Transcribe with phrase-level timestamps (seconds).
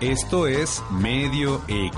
[0.00, 1.92] Esto es Medio X,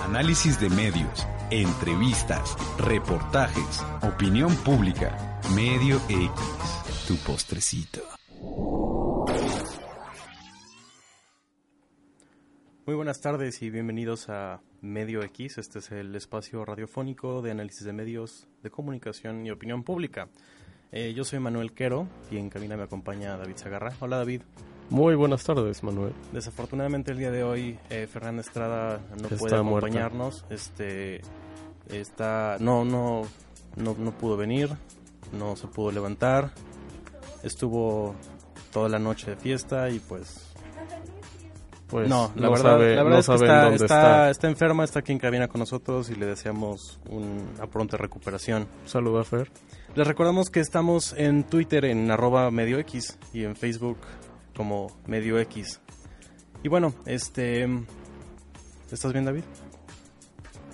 [0.00, 5.40] análisis de medios, entrevistas, reportajes, opinión pública.
[5.52, 6.30] Medio X,
[7.08, 8.02] tu postrecito.
[12.86, 15.58] Muy buenas tardes y bienvenidos a Medio X.
[15.58, 20.28] Este es el espacio radiofónico de análisis de medios, de comunicación y opinión pública.
[20.92, 23.92] Eh, yo soy Manuel Quero y en cabina me acompaña David Zagarra.
[23.98, 24.42] Hola David.
[24.90, 26.12] Muy buenas tardes, Manuel.
[26.32, 30.44] Desafortunadamente el día de hoy eh, Fernanda Estrada no puede acompañarnos.
[30.50, 31.22] Este
[31.88, 33.22] está no, no
[33.76, 34.70] no no pudo venir,
[35.32, 36.52] no se pudo levantar.
[37.42, 38.14] Estuvo
[38.72, 40.54] toda la noche de fiesta y pues
[41.88, 45.48] pues no, la verdad, la verdad es que está, está, enferma, está aquí en cabina
[45.48, 48.66] con nosotros y le deseamos una pronta recuperación.
[48.86, 49.50] Saluda, Fer.
[49.94, 53.98] Les recordamos que estamos en Twitter en arroba medio X y en Facebook
[54.56, 55.80] como medio X.
[56.62, 57.68] Y bueno, este...
[58.90, 59.42] ¿Estás bien, David?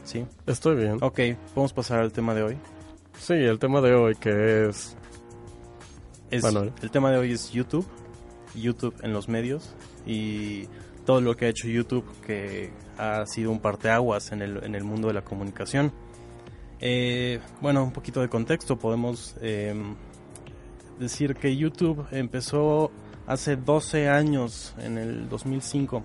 [0.05, 0.27] Sí.
[0.47, 0.99] Estoy bien.
[1.03, 1.21] Ok,
[1.55, 2.59] vamos a pasar al tema de hoy.
[3.19, 4.97] Sí, el tema de hoy que es...
[6.31, 7.87] es El tema de hoy es YouTube.
[8.55, 9.75] YouTube en los medios
[10.07, 10.67] y
[11.05, 14.85] todo lo que ha hecho YouTube que ha sido un parteaguas en el, en el
[14.85, 15.93] mundo de la comunicación.
[16.81, 19.95] Eh, bueno, un poquito de contexto, podemos em,
[20.99, 22.91] decir que YouTube empezó
[23.31, 26.03] hace 12 años, en el 2005.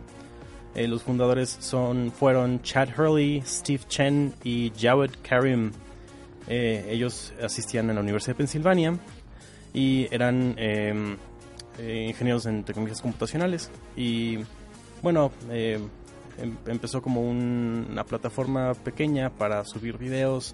[0.75, 5.71] Eh, los fundadores son, fueron Chad Hurley, Steve Chen y Jawed Karim.
[6.47, 8.99] Eh, ellos asistían en la Universidad de Pensilvania
[9.73, 11.17] y eran em,
[11.79, 13.71] eh, ingenieros en tecnologías computacionales.
[13.95, 14.39] Y
[15.01, 15.89] bueno, em,
[16.67, 20.53] empezó como una plataforma pequeña para subir videos.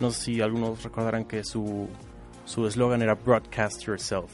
[0.00, 1.88] No sé si algunos recordarán que su
[2.66, 4.30] eslogan era Broadcast Yourself.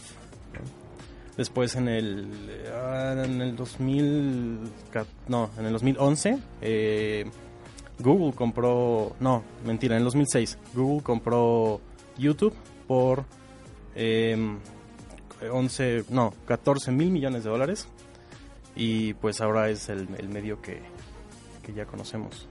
[1.37, 2.29] Después en el,
[2.73, 4.59] ah, en el 2000,
[5.29, 7.25] no, en el 2011, eh,
[7.99, 11.81] Google compró, no, mentira, en el 2006, Google compró
[12.17, 12.55] YouTube
[12.87, 13.25] por
[13.97, 14.59] 11, em,
[16.11, 17.89] no, 14 mil millones de dólares
[18.77, 20.81] y pues ahora es el, medio que,
[21.63, 22.49] que, ya conocemos.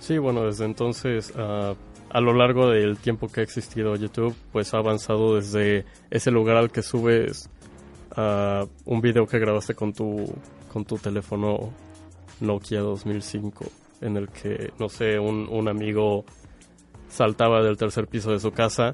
[0.00, 1.74] Sí, bueno, desde entonces, uh,
[2.10, 6.56] a lo largo del tiempo que ha existido YouTube, pues ha avanzado desde ese lugar
[6.56, 7.50] al que subes
[8.84, 10.24] un video que grabaste con tu,
[10.72, 11.72] con tu teléfono
[12.40, 13.64] Nokia 2005
[14.00, 16.24] en el que, no sé, un, un amigo
[17.08, 18.92] saltaba del tercer piso de su casa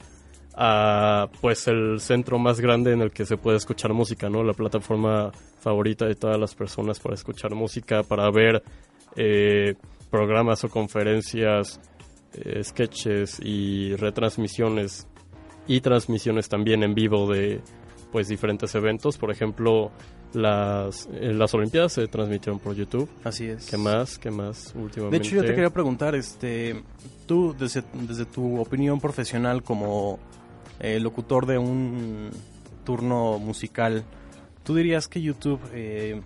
[0.56, 4.44] a pues el centro más grande en el que se puede escuchar música, ¿no?
[4.44, 8.62] La plataforma favorita de todas las personas para escuchar música, para ver
[9.16, 9.74] eh,
[10.10, 11.80] programas o conferencias,
[12.34, 15.08] eh, sketches y retransmisiones
[15.66, 17.60] y transmisiones también en vivo de,
[18.14, 19.18] pues diferentes eventos.
[19.18, 19.90] Por ejemplo,
[20.34, 23.10] las, eh, las Olimpiadas se transmitieron por YouTube.
[23.24, 23.68] Así es.
[23.68, 24.20] ¿Qué más?
[24.20, 25.18] ¿Qué más últimamente?
[25.18, 26.80] De hecho, yo te quería preguntar, este,
[27.26, 30.20] tú, desde, desde tu opinión profesional como
[30.78, 32.30] eh, locutor de un
[32.84, 34.04] turno musical,
[34.62, 36.22] ¿tú dirías que YouTube eh,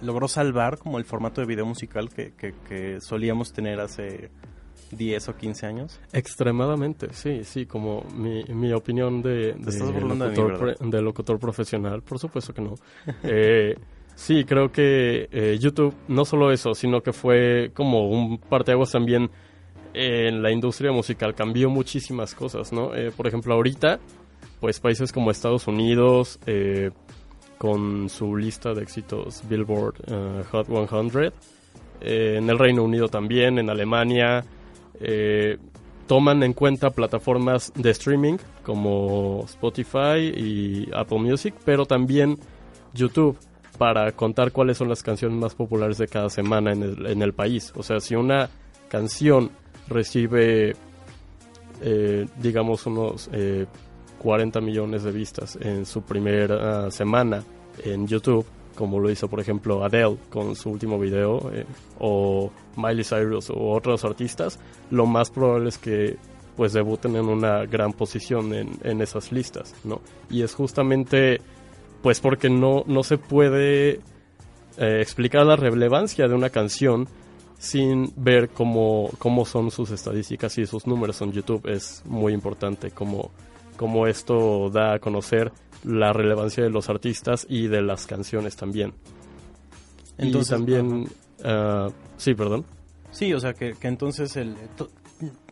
[0.00, 4.30] logró salvar como el formato de video musical que, que solíamos tener hace
[4.90, 6.00] 10 o 15 años?
[6.12, 12.74] Extremadamente, sí, sí, como mi, mi opinión de, de, locutor, profesional, por supuesto que no.
[13.22, 13.76] eh,
[14.14, 19.30] sí, creo que eh, YouTube, no solo eso, sino que fue como un parteaguas también
[19.94, 22.94] en la industria musical, cambió muchísimas cosas, ¿no?
[22.94, 24.00] Eh, por ejemplo, ahorita,
[24.60, 26.38] pues países como Estados Unidos,
[27.58, 29.94] con su lista de éxitos Billboard
[30.50, 31.32] Hot 100,
[32.00, 34.44] en el Reino Unido también, en Alemania,
[35.00, 35.58] eh,
[36.06, 42.38] toman en cuenta plataformas de streaming como Spotify y Apple Music, pero también
[42.92, 43.38] YouTube
[43.78, 47.72] para contar cuáles son las canciones más populares de cada semana en el, país.
[47.76, 48.48] O sea, si una
[48.88, 49.50] canción
[49.88, 50.76] recibe,
[51.80, 53.30] eh, digamos, unos
[54.18, 57.42] 40 eh, millones de vistas en su primera semana
[57.84, 61.64] en YouTube, como lo hizo por ejemplo Adele con su último video eh,
[61.98, 64.58] o Miley Cyrus o otros artistas,
[64.90, 66.16] lo más probable es que
[66.56, 70.00] pues debuten en una gran posición en, en esas listas, ¿no?
[70.28, 71.40] Y es justamente
[72.02, 74.00] pues porque no, no se puede
[74.78, 77.06] eh, explicar la relevancia de una canción
[77.58, 81.66] sin ver cómo, cómo son sus estadísticas y sus números en YouTube.
[81.68, 83.30] Es muy importante cómo,
[83.76, 85.52] cómo esto da a conocer
[85.84, 88.94] la relevancia de los artistas y de las canciones también.
[90.18, 91.08] Entonces, y también,
[91.44, 92.64] ah, sí, perdón.
[93.10, 94.56] Sí, o sea que, entonces el,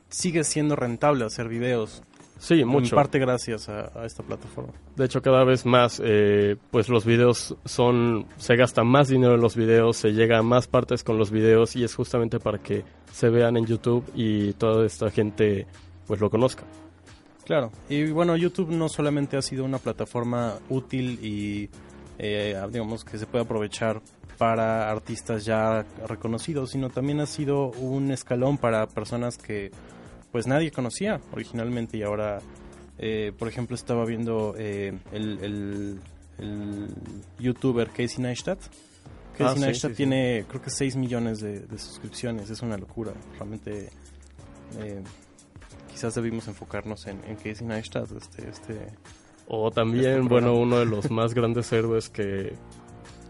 [0.09, 2.03] sigue siendo rentable hacer videos
[2.41, 2.95] Sí, mucho.
[2.95, 4.73] En parte gracias a, esta plataforma.
[4.97, 9.43] De hecho, cada vez más, eh, pues los videos son, se gasta más dinero en
[9.43, 12.83] los videos, se llega a más partes con los videos y es justamente para que
[13.13, 15.67] se vean en YouTube y toda esta gente,
[16.07, 16.65] pues lo conozca.
[17.45, 21.69] Claro, y bueno, YouTube no solamente ha sido una plataforma útil y
[22.19, 24.01] eh, digamos que se puede aprovechar
[24.41, 29.71] para artistas ya reconocidos, sino también ha sido un escalón para personas que
[30.33, 32.41] pues nadie conocía originalmente y ahora,
[32.99, 36.01] eh, por ejemplo, estaba viendo eh, el,
[37.39, 38.59] youtuber Casey Neistat.
[39.37, 43.91] Casey ah, Neistat tiene creo que 6 millones de, suscripciones, es una locura, realmente
[44.79, 45.03] eh,
[45.91, 48.11] quizás debimos enfocarnos en, Casey Neistat.
[48.13, 48.87] Este, este,
[49.49, 52.55] o también, este bueno, uno de los más grandes héroes que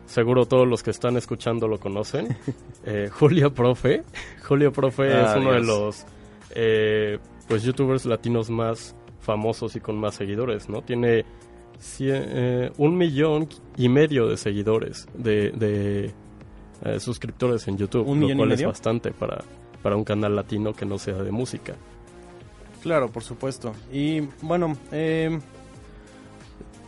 [0.07, 2.37] seguro todos los que están escuchando lo conocen,
[3.19, 4.03] Julia Profe.
[4.47, 6.07] Julia Profe es ah, uno de los
[6.55, 7.19] eh,
[7.49, 10.83] pues youtubers latinos más famosos y con más seguidores, ¿no?
[10.83, 11.25] Tiene
[11.99, 16.13] eh, un millón y medio de seguidores, de,
[16.85, 19.43] eh, suscriptores en YouTube, ¿Un lo cual es bastante para,
[19.83, 21.75] para un canal latino que no sea de música.
[22.83, 23.75] Claro, por supuesto.
[23.93, 24.77] Y bueno,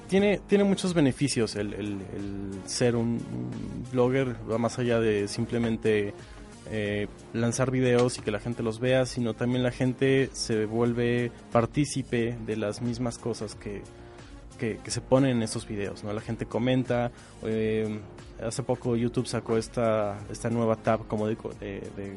[0.08, 1.98] tiene, tiene muchos beneficios el,
[2.66, 3.18] ser un,
[3.90, 6.14] blogger, va más allá de simplemente
[6.70, 11.32] eh, lanzar videos y que la gente los vea, sino también la gente se vuelve
[11.50, 13.82] partícipe de las mismas cosas que,
[14.58, 16.12] que, se ponen en estos videos, ¿no?
[16.12, 17.10] La gente comenta,
[17.42, 18.00] eh,
[18.40, 21.36] hace poco YouTube sacó esta, esta nueva tab como de,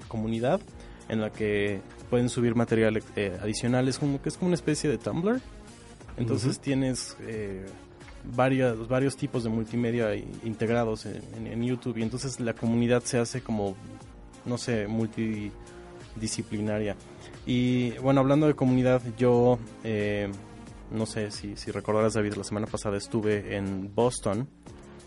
[0.07, 0.59] comunidad
[1.09, 4.97] en la que pueden subir material eh, adicionales, como que es como una especie de
[4.97, 5.41] Tumblr.
[6.17, 7.17] Entonces tienes
[8.23, 13.41] varios, varios tipos de multimedia integrados en, en, YouTube y entonces la comunidad se hace
[13.41, 13.75] como
[14.45, 16.95] no sé, multidisciplinaria.
[17.45, 20.31] Y bueno, hablando de comunidad, yo, eh,
[20.91, 24.49] no sé si, si recordarás, David, la semana pasada estuve en Boston.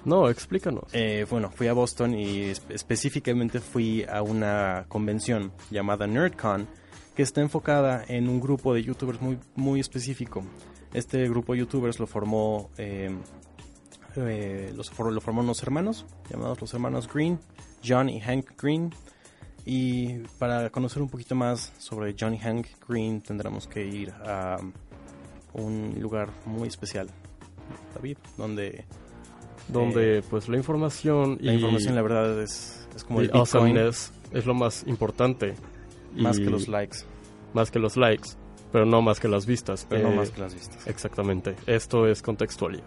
[0.05, 0.85] No, explícanos.
[0.93, 6.67] Eh, bueno, fui a Boston y específicamente fui a una convención llamada NerdCon
[7.15, 10.45] que está enfocada en un grupo de youtubers muy, muy específico.
[10.95, 13.11] Este grupo de youtubers lo formó, eh,
[14.75, 17.39] los, lo formó unos hermanos llamados los hermanos Green,
[17.85, 18.95] John y Hank Green.
[19.65, 24.57] Y para conocer un poquito más sobre Johnny Hank Green tendremos que ir a
[25.53, 27.09] un lugar muy especial,
[27.95, 28.87] David, donde...
[29.69, 31.39] Donde eh, pues la información...
[31.41, 33.31] La información la verdad es, es como el
[34.33, 35.55] es lo más importante.
[36.15, 36.99] Más que los likes.
[37.55, 38.31] Más que los likes,
[38.73, 39.87] pero no más que las vistas.
[39.89, 40.87] Pero no más que las vistas.
[40.87, 41.55] Exactamente.
[41.67, 42.83] Esto es contextual.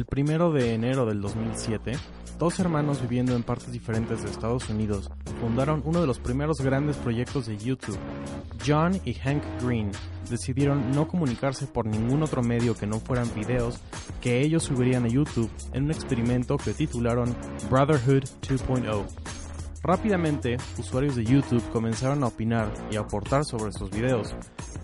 [0.00, 1.92] El primero de enero del 2007,
[2.38, 5.10] dos hermanos viviendo en partes diferentes de Estados Unidos
[5.42, 7.98] fundaron uno de los primeros grandes proyectos de YouTube.
[8.66, 9.90] John y Hank Green
[10.30, 13.78] decidieron no comunicarse por ningún otro medio que no fueran videos
[14.22, 17.36] que ellos subirían a YouTube en un experimento que titularon
[17.68, 19.04] Brotherhood 2.0.
[19.82, 24.34] Rápidamente, usuarios de YouTube comenzaron a opinar y a aportar sobre estos videos,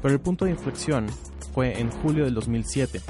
[0.03, 1.07] pero el punto de inflexión
[1.55, 3.01] fue en julio del 2007,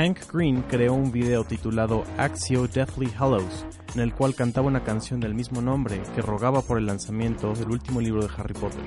[0.00, 5.20] Hank Green creó un video titulado Axio Deathly Hallows, en el cual cantaba una canción
[5.20, 8.80] del mismo nombre que rogaba por el lanzamiento del último libro de Harry Potter.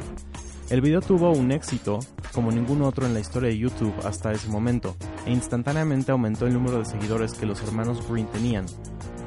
[0.72, 2.00] El video tuvo un éxito
[2.34, 4.96] como ningún otro en la historia de YouTube hasta ese momento,
[5.27, 8.65] e instantáneamente aumentó el número de seguidores que los hermanos Green tenían.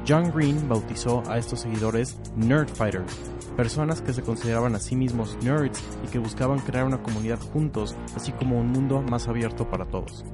[0.05, 3.15] John Green bautizó a estos seguidores Nerd Fighters,
[3.55, 7.95] personas que se consideraban a sí mismos nerds y que buscaban crear una comunidad juntos,
[8.13, 10.25] así como un mundo más abierto para todos.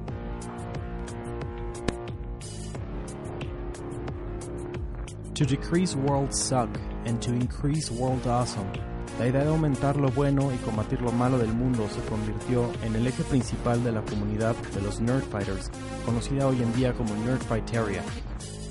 [5.34, 6.68] To decrease world suck
[7.06, 8.70] and to increase world awesome.
[9.18, 12.94] La idea de aumentar lo bueno y combatir lo malo del mundo se convirtió en
[12.94, 15.72] el eje principal de la comunidad de los Nerdfighters,
[16.06, 18.02] conocida hoy en día como Nerdfighteria.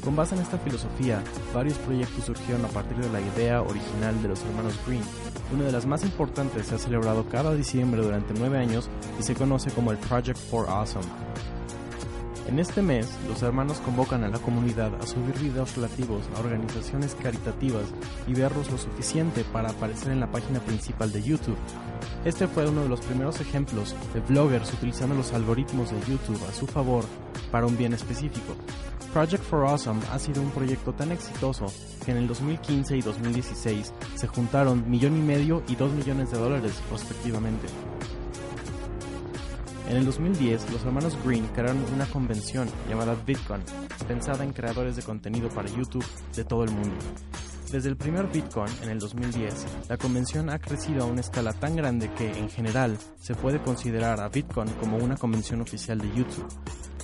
[0.06, 1.22] Con base en esta filosofía,
[1.54, 5.04] varios proyectos surgieron a partir de la idea original de los hermanos Green.
[5.54, 8.90] Una de las más importantes se ha celebrado cada diciembre durante nueve años
[9.20, 11.33] y se conoce como el Project for Awesome.
[12.48, 17.16] En este mes, los hermanos convocan a la comunidad a subir videos relativos a organizaciones
[17.16, 17.86] caritativas
[18.28, 21.58] y verlos lo suficiente para aparecer en la página principal de YouTube.
[22.26, 26.54] Este fue uno de los primeros ejemplos de bloggers utilizando los algoritmos de YouTube a
[26.54, 27.06] su favor
[27.50, 28.56] para un bien específico.
[29.14, 31.68] Project for Awesome ha sido un proyecto tan exitoso
[32.04, 36.40] que en el 2015 y 2016 se juntaron millón y medio y dos millones de
[36.40, 37.68] dólares respectivamente.
[39.94, 43.62] En el 2010, los hermanos Green crearon una convención llamada VidCon,
[44.08, 46.04] pensada en creadores de contenido para YouTube
[46.36, 46.96] de todo el mundo.
[47.72, 49.54] Desde el primer Bitcoin en el 2010,
[49.90, 54.20] la convención ha crecido a una escala tan grande que, en general, se puede considerar
[54.20, 56.48] a Bitcoin como una convención oficial de YouTube.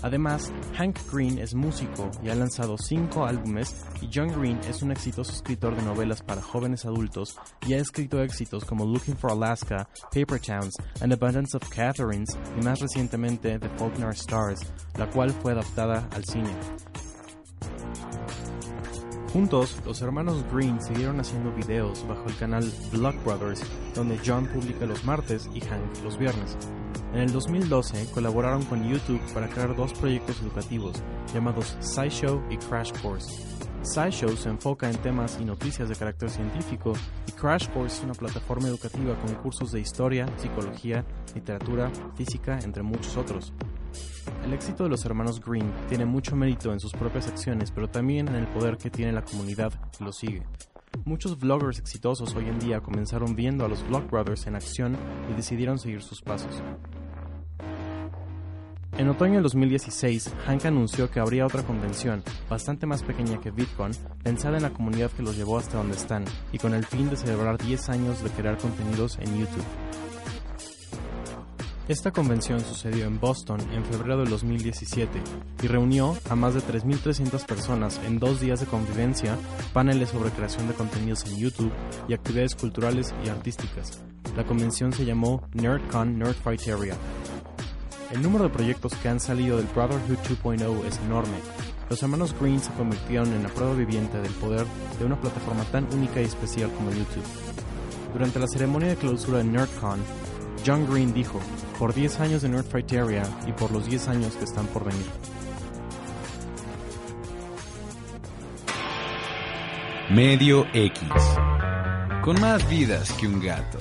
[0.01, 4.91] Además, Hank Green es músico y ha lanzado cinco álbumes y John Green es un
[4.91, 7.37] exitoso escritor de novelas para jóvenes adultos
[7.67, 12.63] y ha escrito éxitos como Looking for Alaska, Paper Towns, An Abundance of Catherines y
[12.63, 14.61] más recientemente The Faulkner Stars,
[14.97, 16.53] la cual fue adaptada al cine.
[19.31, 23.62] Juntos, los hermanos Green siguieron haciendo videos bajo el canal Block Brothers,
[23.93, 26.57] donde John publica los martes y Hank los viernes.
[27.13, 30.95] En el 2012 colaboraron con YouTube para crear dos proyectos educativos
[31.31, 33.29] llamados SciShow y Crash Course.
[33.83, 36.93] SciShow se enfoca en temas y noticias de carácter científico
[37.27, 41.05] y Crash Course es una plataforma educativa con cursos de historia, psicología,
[41.36, 43.53] literatura, física, entre muchos otros.
[44.43, 48.27] El éxito de los hermanos Green tiene mucho mérito en sus propias acciones, pero también
[48.27, 50.43] en el poder que tiene la comunidad que los sigue.
[51.05, 54.98] Muchos vloggers exitosos hoy en día comenzaron viendo a los Vlogbrothers en acción
[55.31, 56.62] y decidieron seguir sus pasos.
[58.98, 63.93] En otoño de 2016, Hank anunció que habría otra convención, bastante más pequeña que Bitcoin,
[64.24, 67.15] pensada en la comunidad que los llevó hasta donde están, y con el fin de
[67.15, 69.63] celebrar 10 años de crear contenidos en YouTube.
[71.89, 75.10] Esta convención sucedió en Boston en febrero de 2017
[75.63, 79.36] y reunió a más de 3.300 personas en dos días de convivencia,
[79.74, 81.72] paneles sobre creación de contenidos en YouTube
[82.08, 84.03] y actividades culturales y artísticas.
[84.38, 86.93] La convención se llamó NerdCon Nerdfighteria.
[88.12, 91.38] El número de proyectos que han salido del Brotherhood 2.0 es enorme.
[91.89, 94.67] Los hermanos Green se convirtieron en la prueba viviente del poder
[95.00, 97.25] de una plataforma tan única y especial como YouTube.
[98.13, 100.00] Durante la ceremonia de clausura de NerdCon,
[100.63, 101.39] John Green dijo,
[101.79, 105.05] por 10 años de Nerdfighteria y por los 10 años que están por venir.
[110.12, 111.01] Medio X.
[112.21, 113.77] Con más vidas que un gato.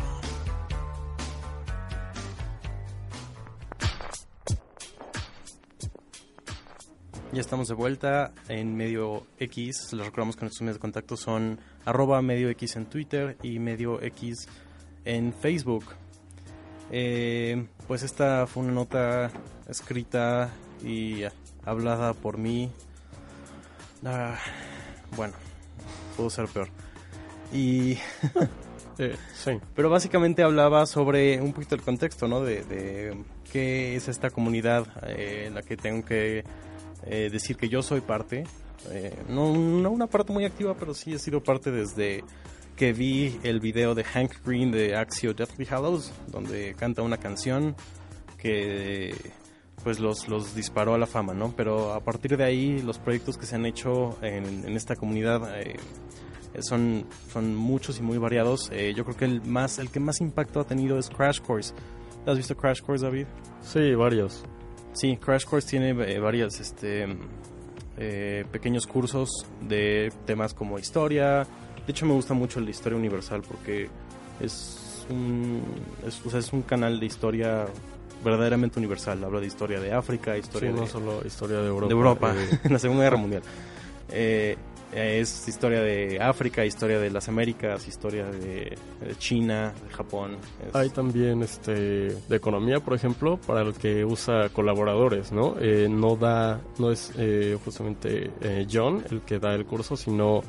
[7.33, 9.93] Ya estamos de vuelta en Medio X.
[9.93, 14.01] Les recordamos que nuestros medios de contacto son arroba Medio X en Twitter y Medio
[14.01, 14.49] X
[15.05, 15.85] en Facebook.
[16.91, 19.31] Eh, pues esta fue una nota
[19.67, 20.51] escrita
[20.85, 21.23] y
[21.65, 22.71] hablada por mí.
[24.05, 24.37] Ah,
[25.17, 25.35] bueno,
[26.17, 26.69] pudo ser peor.
[27.53, 27.99] Y...
[29.01, 29.53] Eh, sí.
[29.77, 32.41] Pero básicamente hablaba sobre un poquito el contexto, ¿no?
[32.41, 33.17] De,
[33.53, 36.43] qué es esta comunidad eh, en la que tengo que
[37.09, 38.43] decir que yo soy parte.
[39.29, 42.25] no, no una parte muy activa, pero sí he sido parte desde
[42.79, 47.75] que vi el video de Hank Green de Axio Deathly Hallows, donde canta una canción
[48.39, 49.13] que
[49.83, 51.53] pues los, los disparó a la fama, ¿no?
[51.57, 55.77] Pero a partir de ahí los proyectos que se han hecho en, esta comunidad eh,
[56.61, 58.71] son, son muchos y muy variados.
[58.73, 61.75] Eh, yo creo que el, más, el que más impacto ha tenido es Crash Course.
[62.27, 63.27] ¿Has visto Crash Course, David?
[63.61, 64.45] Sí, varios.
[64.93, 67.09] Sí, Crash Course tiene eh, varias este,
[68.53, 69.31] pequeños cursos
[69.63, 71.45] de temas como historia,
[71.89, 73.89] de hecho, me gusta mucho la historia universal porque
[74.41, 75.63] es un,
[76.07, 77.65] es, un canal de historia
[78.23, 79.25] verdaderamente universal.
[79.25, 81.89] Habla de historia de África, historia no solo historia de Europa.
[81.89, 83.43] De Europa, en la Segunda Guerra Mundial.
[84.11, 84.59] Eh,
[84.93, 88.77] es historia de África, historia de las Américas, historia de,
[89.17, 90.37] China, de Japón.
[90.75, 95.57] Hay también este de economía, por ejemplo, para el que usa colaboradores, ¿no?
[95.59, 98.31] Eh, no da, no es eh, justamente
[98.71, 100.43] John el que da el curso, sino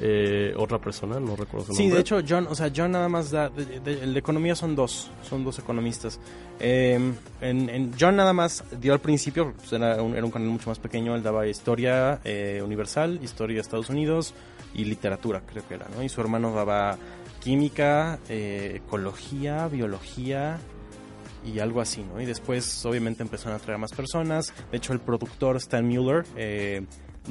[0.00, 1.84] eh, otra persona, no recuerdo su sí, nombre.
[1.84, 3.50] Sí, de hecho, John, o sea, John nada más da.
[3.56, 6.18] el de economía son dos, son dos economistas.
[6.58, 10.70] Em, en, John nada más dio al principio, pues, era, un, era, un, canal mucho
[10.70, 14.34] más pequeño, él daba historia eh, universal, historia de Estados Unidos
[14.74, 16.02] y literatura, creo que era, ¿no?
[16.02, 16.96] Y su hermano daba
[17.40, 20.58] química, eh, ecología, biología
[21.44, 22.20] y algo así, ¿no?
[22.20, 24.54] Y después, obviamente, empezaron a traer más personas.
[24.70, 26.82] De hecho, el productor Stan Mueller eh,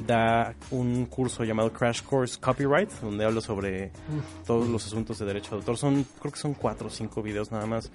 [0.06, 3.90] da un curso llamado Crash Course Copyright, donde habla sobre
[4.46, 5.76] todos los asuntos de derecho de autor.
[5.76, 7.90] Son, creo que son cuatro o cinco videos nada más.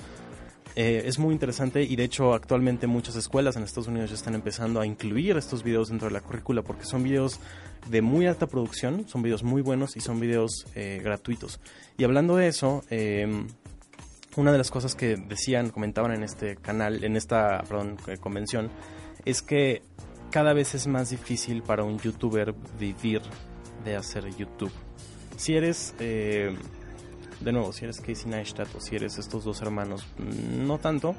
[0.75, 4.35] Eh, es muy interesante y de hecho actualmente muchas escuelas en Estados Unidos ya están
[4.35, 7.39] empezando a incluir estos videos dentro de la currícula porque son videos
[7.89, 11.59] de muy alta producción, son videos muy buenos y son videos eh, gratuitos.
[11.97, 13.47] Y hablando de eso, em,
[14.35, 17.63] una de las cosas que decían, comentaban en este canal, en esta
[18.07, 18.69] eh, convención,
[19.25, 19.81] es que
[20.31, 23.21] cada vez es más difícil para un youtuber vivir
[23.83, 24.71] de hacer YouTube.
[25.35, 26.55] Si eres, eh,
[27.39, 31.15] de nuevo, si eres Casey Neistat o si eres estos dos hermanos, no tanto,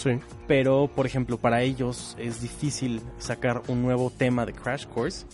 [0.00, 0.18] Sí.
[0.46, 5.26] Pero, por ejemplo, para ellos es difícil sacar un nuevo tema de Crash Course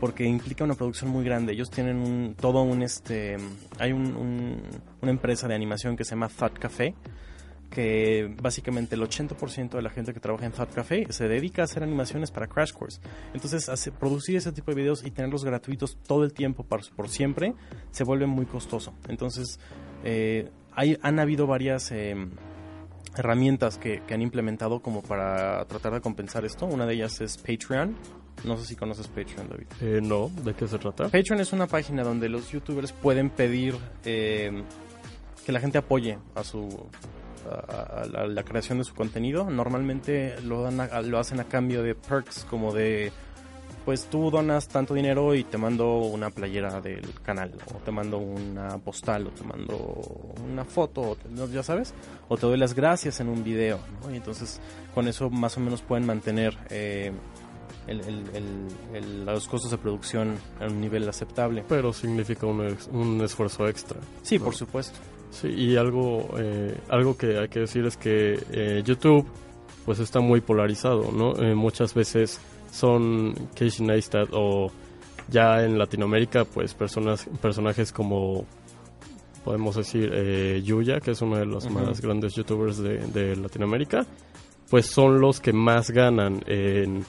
[0.00, 1.52] porque implica una producción muy grande.
[1.52, 3.36] Ellos tienen un, todo un, este,
[3.78, 4.62] hay un,
[5.02, 6.94] una empresa de animación que se llama Fat Café,
[7.70, 11.64] que básicamente el 80% de la gente que trabaja en Fat Café se dedica a
[11.66, 13.00] hacer animaciones para Crash Course.
[13.34, 17.08] Entonces, hace, producir ese tipo de videos y tenerlos gratuitos todo el tiempo por, por
[17.08, 17.54] siempre
[17.90, 18.94] se vuelve muy costoso.
[19.08, 19.60] Entonces,
[20.04, 22.14] eh, hay, han habido varias eh,
[23.16, 26.66] herramientas que, que, han implementado como para tratar de compensar esto.
[26.66, 27.96] Una de ellas es Patreon.
[28.44, 29.66] No sé si conoces Patreon, David.
[29.80, 31.04] Eh, no, ¿de qué se trata?
[31.08, 36.68] Patreon es una página donde los youtubers pueden pedir que la gente apoye a su
[37.48, 39.48] a, la, creación de su contenido.
[39.50, 43.12] Normalmente lo, dan lo hacen a cambio de perks como de,
[43.88, 48.18] pues tú donas tanto dinero y te mando una playera del canal, o te mando
[48.18, 51.16] una postal, o te mando una foto,
[51.50, 51.94] ya sabes,
[52.28, 53.80] o te doy las gracias en un video,
[54.12, 54.60] Y entonces
[54.94, 57.12] con eso más o menos pueden mantener eh,
[59.24, 61.64] los costos de producción a un nivel aceptable.
[61.66, 63.98] Pero significa un, un esfuerzo extra.
[64.22, 64.98] Sí, por supuesto.
[65.30, 69.26] Sí, y algo, eh, algo que hay que decir es que eh, YouTube
[69.84, 71.34] pues está muy polarizado, ¿no?
[71.36, 74.70] Eh, muchas veces son Casey Neistat o
[75.30, 78.46] ya en Latinoamérica pues personas, personajes como
[79.44, 80.12] podemos decir
[80.62, 84.04] Yuya, que es uno de los más grandes youtubers de, Latinoamérica,
[84.68, 87.06] pues son los que más ganan en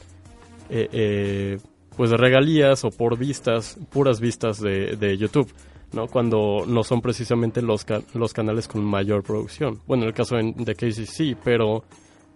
[1.98, 5.52] pues de regalías o por vistas, puras vistas de, de YouTube.
[5.94, 6.08] ¿No?
[6.08, 9.80] Cuando no son precisamente los, los canales con mayor producción.
[9.88, 11.84] Bueno, en el caso de Casey sí, pero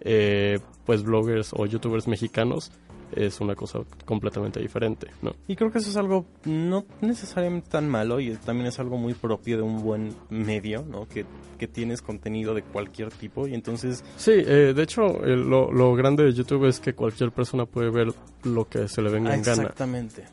[0.00, 2.70] eh, pues bloggers o youtubers mexicanos
[3.12, 5.34] es una cosa completamente diferente, ¿no?
[5.46, 9.14] Y creo que eso es algo no necesariamente tan malo y también es algo muy
[9.14, 11.06] propio de un buen medio, ¿no?
[11.08, 11.24] Que,
[11.58, 14.04] que tienes contenido de cualquier tipo y entonces...
[14.16, 18.08] Sí, eh, de hecho, lo, lo, grande de YouTube es que cualquier persona puede ver
[18.42, 19.62] lo que se le venga en gana.
[19.62, 20.24] Exactamente,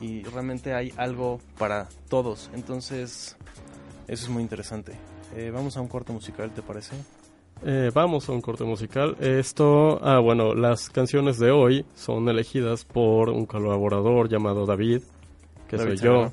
[0.00, 2.50] y realmente hay algo para todos.
[2.54, 3.36] Entonces,
[4.06, 4.92] eso es muy interesante.
[5.36, 6.96] Eh, vamos a un corte musical, ¿te parece?
[7.64, 9.16] Eh, vamos a un corte musical.
[9.20, 15.02] Esto, ah, bueno, las canciones de hoy son elegidas por un colaborador llamado David,
[15.66, 16.32] que soy yo.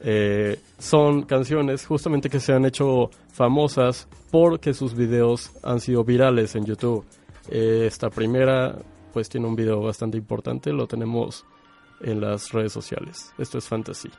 [0.00, 6.54] Eh, son canciones justamente que se han hecho famosas porque sus videos han sido virales
[6.54, 7.04] en YouTube.
[7.50, 8.78] esta primera,
[9.12, 11.44] pues tiene un video bastante importante, lo tenemos
[12.00, 13.32] en las redes sociales.
[13.38, 14.10] Esto es Fantasy.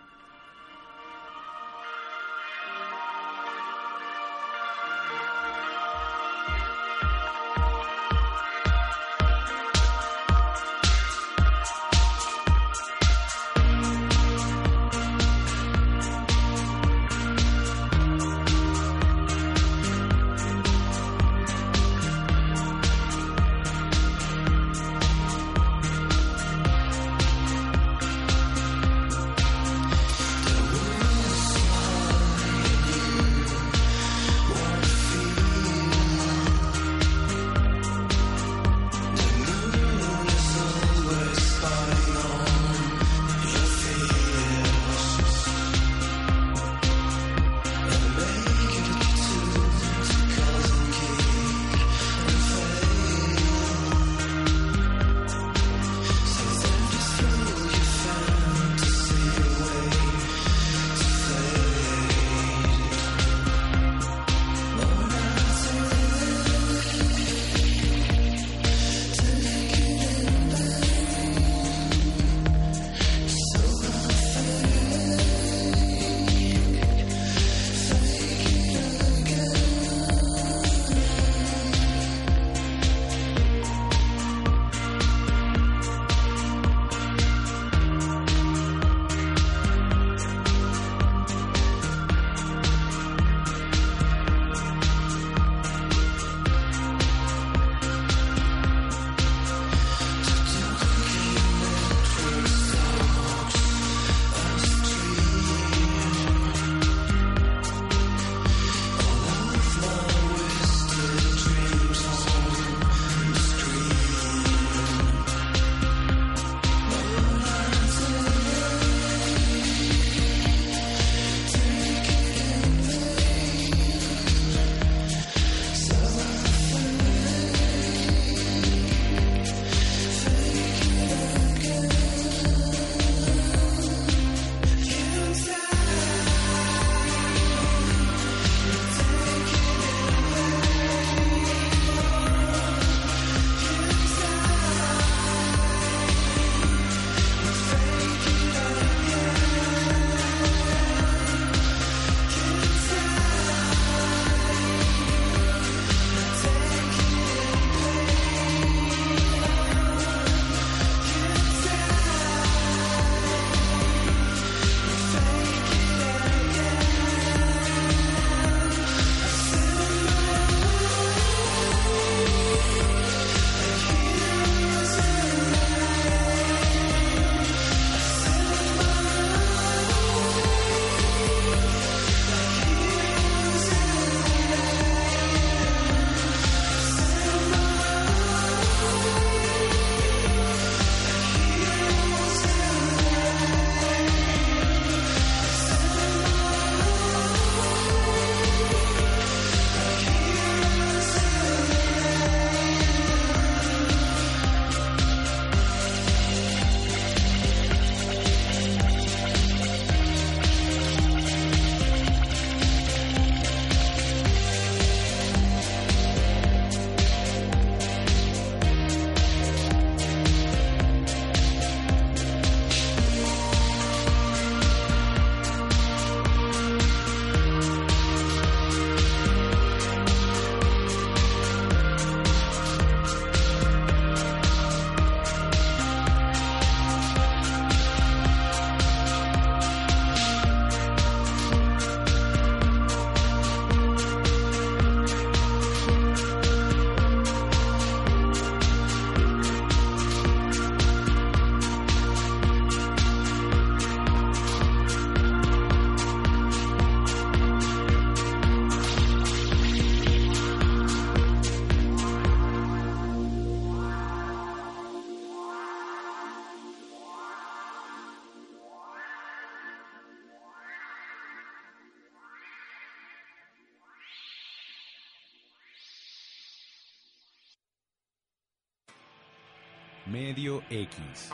[280.15, 281.29] Medio X.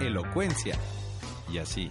[0.00, 0.78] Elocuencia.
[1.52, 1.90] Y así.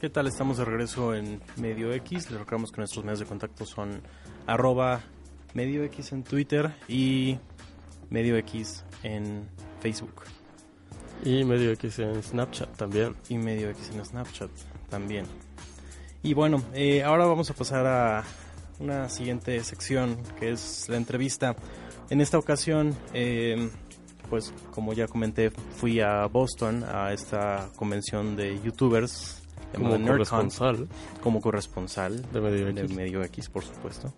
[0.00, 0.26] ¿Qué tal?
[0.26, 2.32] Estamos de regreso en Medio X.
[2.32, 4.02] Les recordamos que nuestros medios de contacto son
[4.48, 5.02] arroba
[5.52, 7.38] Medio X en Twitter y
[8.10, 10.24] Medio X en Facebook.
[11.24, 13.14] Y Medio X en Snapchat también.
[13.28, 14.50] Y Medio X en Snapchat
[14.90, 15.26] también.
[16.24, 18.24] Y bueno, eh, ahora vamos a pasar a
[18.78, 21.56] una siguiente sección que es la entrevista.
[22.10, 23.70] En esta ocasión, eh,
[24.28, 29.42] pues como ya comenté, fui a Boston a esta convención de youtubers
[29.74, 30.88] como corresponsal.
[31.20, 32.88] Como corresponsal de Medio X.
[32.88, 34.12] De Medio X, por supuesto.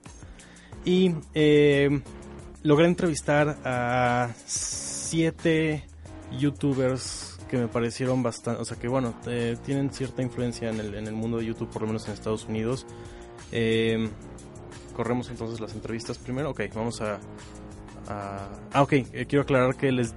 [0.85, 2.03] Y eh,
[2.63, 5.85] logré entrevistar a siete
[6.39, 10.95] youtubers que me parecieron bastante, o sea que bueno, eh, tienen cierta influencia en el,
[10.95, 12.87] en el mundo de YouTube, por lo menos en Estados Unidos.
[13.53, 14.09] Eh,
[14.97, 16.51] corremos entonces las entrevistas primero.
[16.51, 17.19] Ok, vamos a...
[18.09, 18.49] ah,
[18.81, 18.95] ok,
[19.29, 20.15] quiero aclarar que les,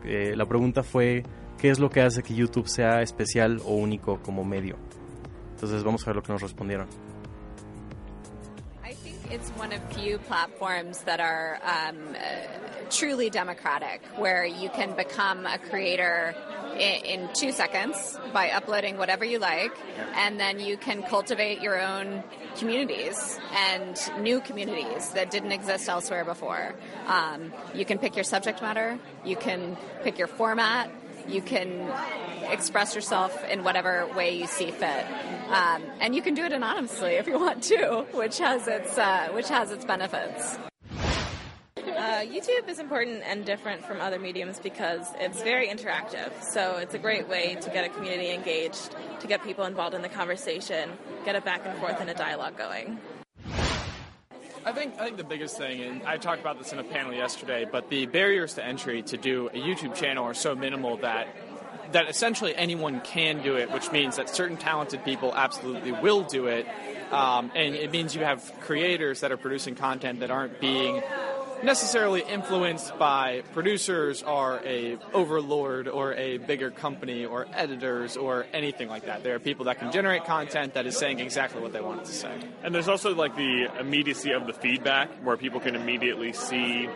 [0.00, 1.22] la pregunta fue
[1.58, 4.76] qué es lo que hace que YouTube sea especial o único como medio.
[5.54, 6.88] Entonces vamos a ver lo que nos respondieron.
[8.82, 14.70] I think it's one of few platforms that are um, uh, truly democratic, where you
[14.70, 16.34] can become a creator
[16.78, 19.72] in, in, two seconds by uploading whatever you like,
[20.14, 22.22] and then you can cultivate your own
[22.56, 26.74] communities and new communities that didn't exist elsewhere before.
[27.06, 30.90] Um, you can pick your subject matter, you can pick your format,
[31.28, 31.90] you can
[32.50, 35.06] express yourself in whatever way you see fit,
[35.48, 39.28] um, and you can do it anonymously if you want to, which has its uh,
[39.32, 40.58] which has its benefits.
[41.96, 46.30] Uh, YouTube is important and different from other mediums because it's very interactive.
[46.52, 50.02] So it's a great way to get a community engaged, to get people involved in
[50.02, 50.90] the conversation,
[51.24, 52.98] get a back and forth and a dialogue going.
[54.66, 57.14] I think I think the biggest thing, and I talked about this in a panel
[57.14, 61.28] yesterday, but the barriers to entry to do a YouTube channel are so minimal that
[61.92, 66.46] that essentially anyone can do it, which means that certain talented people absolutely will do
[66.46, 66.66] it.
[67.12, 71.00] Um, and it means you have creators that are producing content that aren't being
[71.62, 78.88] necessarily influenced by producers or a overlord or a bigger company or editors or anything
[78.88, 79.22] like that.
[79.24, 82.06] There are people that can generate content that is saying exactly what they want it
[82.06, 82.38] to say.
[82.62, 86.88] And there's also like the immediacy of the feedback where people can immediately see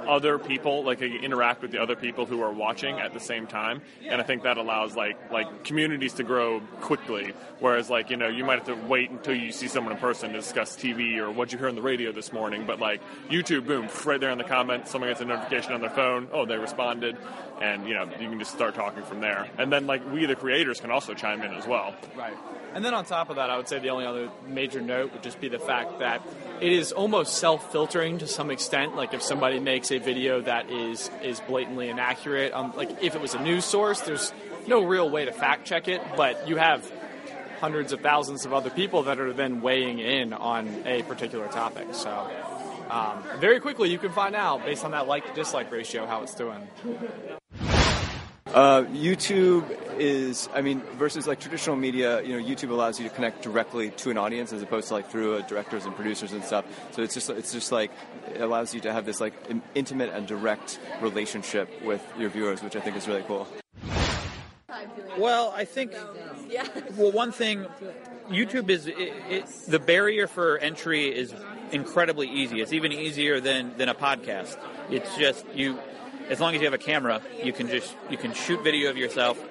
[0.00, 3.82] other people, like interact with the other people who are watching at the same time,
[4.04, 7.32] and I think that allows like like communities to grow quickly.
[7.60, 10.32] Whereas like you know you might have to wait until you see someone in person
[10.32, 13.66] to discuss TV or what you hear on the radio this morning, but like YouTube,
[13.66, 16.56] boom, right there in the comments, someone gets a notification on their phone, oh they
[16.56, 17.16] responded,
[17.60, 19.48] and you know you can just start talking from there.
[19.58, 21.94] And then like we the creators can also chime in as well.
[22.16, 22.36] Right.
[22.74, 25.22] And then on top of that, I would say the only other major note would
[25.22, 26.22] just be the fact that
[26.60, 28.94] it is almost self-filtering to some extent.
[28.94, 33.20] Like if somebody makes a video that is is blatantly inaccurate, um, like if it
[33.20, 34.32] was a news source, there's
[34.66, 36.90] no real way to fact check it, but you have
[37.60, 41.88] hundreds of thousands of other people that are then weighing in on a particular topic.
[41.92, 42.30] So
[42.90, 46.22] um, very quickly, you can find out based on that like to dislike ratio how
[46.22, 46.66] it's doing.
[48.54, 49.64] Uh, YouTube
[49.98, 53.90] is, I mean, versus like traditional media, you know, YouTube allows you to connect directly
[53.90, 56.64] to an audience as opposed to like through uh, directors and producers and stuff.
[56.92, 57.90] So it's just, it's just like,
[58.34, 59.34] it allows you to have this like
[59.74, 63.46] intimate and direct relationship with your viewers, which I think is really cool.
[65.18, 65.92] Well, I think,
[66.96, 67.66] well, one thing,
[68.30, 71.34] YouTube is, it, it, the barrier for entry is
[71.72, 72.60] incredibly easy.
[72.60, 74.56] It's even easier than, than a podcast.
[74.90, 75.78] It's just, you,
[76.28, 78.96] as long as you have a camera, you can just you can shoot video of
[78.96, 79.42] yourself.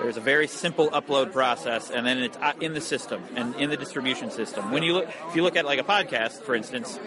[0.00, 3.68] There's a very simple upload process, and then it's uh, in the system and in
[3.68, 4.70] the distribution system.
[4.70, 6.98] When you look, if you look at like a podcast, for instance,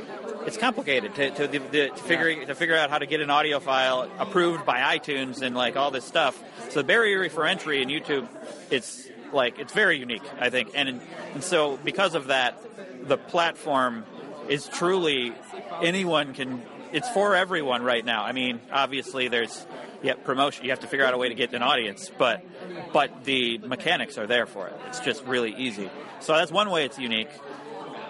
[0.45, 3.29] it's complicated to, to, the, the, to figure to figure out how to get an
[3.29, 6.41] audio file approved by iTunes and like all this stuff.
[6.69, 8.27] So the barrier for entry in YouTube,
[8.69, 11.01] it's like it's very unique, I think, and
[11.33, 12.61] and so because of that,
[13.07, 14.05] the platform
[14.49, 15.33] is truly
[15.81, 16.61] anyone can
[16.93, 18.23] it's for everyone right now.
[18.23, 19.65] I mean, obviously there's
[20.01, 20.63] yeah promotion.
[20.63, 22.45] You have to figure out a way to get an audience, but
[22.93, 24.75] but the mechanics are there for it.
[24.87, 25.89] It's just really easy.
[26.19, 27.31] So that's one way it's unique.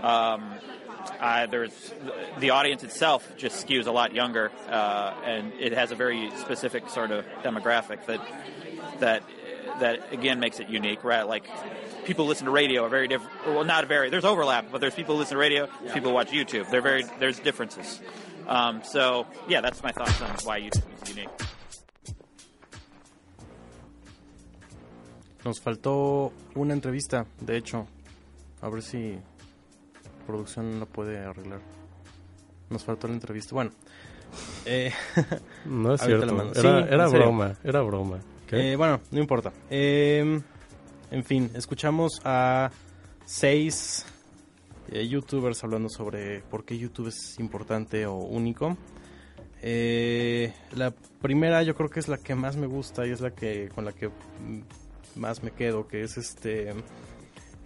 [0.01, 0.51] Um,
[1.19, 1.93] uh, there's
[2.39, 6.89] the audience itself just skews a lot younger, uh, and it has a very specific
[6.89, 8.21] sort of demographic that
[8.99, 9.23] that
[9.79, 11.03] that again makes it unique.
[11.03, 11.45] Right, like
[12.05, 13.33] people listen to radio are very different.
[13.47, 14.09] Well, not very.
[14.09, 15.67] There's overlap, but there's people who listen to radio.
[15.93, 16.69] People watch YouTube.
[16.69, 17.03] They're very.
[17.19, 18.01] There's differences.
[18.47, 21.29] Um, so yeah, that's my thoughts on why YouTube is unique.
[25.45, 27.85] Nos faltó una entrevista, de hecho.
[28.61, 29.19] A ver si
[30.25, 31.59] producción la puede arreglar.
[32.69, 33.53] Nos faltó la entrevista.
[33.53, 33.71] Bueno.
[34.65, 34.91] Eh,
[35.65, 36.51] no es cierto.
[36.55, 38.19] Era, broma, era broma.
[38.51, 39.51] Eh, bueno, no importa.
[39.69, 40.41] Em,
[41.11, 42.71] en fin, escuchamos a
[43.25, 44.05] seis
[44.91, 48.77] eh, youtubers hablando sobre por qué YouTube es importante o único.
[49.61, 53.69] la primera yo creo que es la que más me gusta y es la que
[53.73, 54.09] con la que
[55.15, 56.73] más me quedo, que es este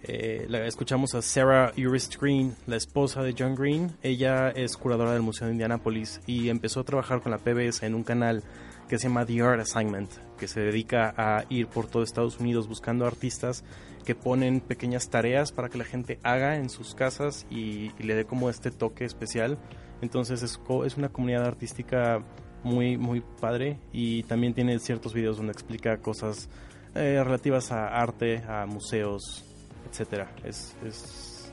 [0.02, 3.96] eh, escuchamos a Sarah Urist Green, la esposa de John Green.
[4.02, 7.94] Ella es curadora del Museo de Indianapolis y empezó a trabajar con la PBS en
[7.94, 8.44] un canal
[8.88, 12.68] que se llama The Art Assignment, que se dedica a ir por todo Estados Unidos
[12.68, 13.64] buscando artistas
[14.08, 18.24] que ponen pequeñas tareas para que la gente haga en sus casas y, le dé
[18.24, 19.58] como este toque especial.
[20.00, 22.24] Entonces es, es una comunidad artística
[22.62, 26.48] muy, muy padre y también tiene ciertos videos donde explica cosas
[26.94, 29.44] eh, relativas a arte, a museos,
[29.90, 30.32] etcétera.
[30.42, 31.52] Es, es...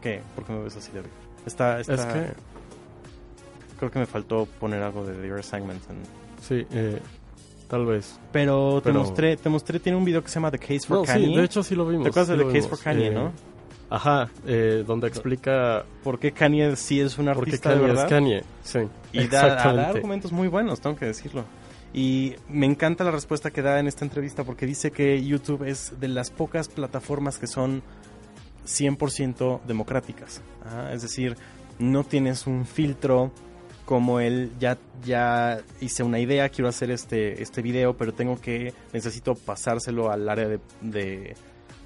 [0.00, 0.22] ¿Qué?
[0.36, 1.10] ¿Por qué me ves así, David?
[1.44, 1.94] Está, está...
[1.94, 2.32] Es que...
[3.80, 5.82] Creo que me faltó poner algo de The Assignment.
[6.40, 7.00] Sí, eh,
[7.72, 8.20] tal vez.
[8.32, 11.26] Pero, Te, mostré, te mostré, tiene un video que se llama The Case for Kanye.
[11.28, 12.04] Sí, de hecho sí lo vimos.
[12.04, 13.28] ¿Te acuerdas de The Case for Kanye, no?
[13.28, 13.32] Eh,
[13.88, 18.04] ajá, eh, donde explica por qué Kanye sí es un artista Kanye de verdad.
[18.04, 18.80] Es Kanye, sí.
[19.14, 21.46] Y da, da, argumentos muy buenos, tengo que decirlo.
[21.94, 25.98] Y me encanta la respuesta que da en esta entrevista porque dice que YouTube es
[25.98, 27.82] de las pocas plataformas que son
[28.66, 30.42] 100% democráticas.
[30.92, 31.38] Es decir,
[31.78, 33.32] no tienes un filtro
[33.84, 38.72] como él, ya, ya hice una idea, quiero hacer este, este video, pero tengo que,
[38.92, 40.48] necesito pasárselo al área
[40.80, 41.34] de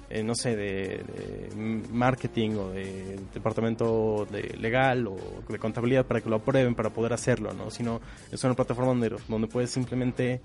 [0.09, 1.03] eh, no sé, de,
[1.91, 5.17] marketing o de departamento de legal o
[5.49, 7.69] de contabilidad para que lo aprueben para poder hacerlo, ¿no?
[7.71, 7.99] Sino
[8.31, 10.39] es una plataforma donde, donde puedes simplemente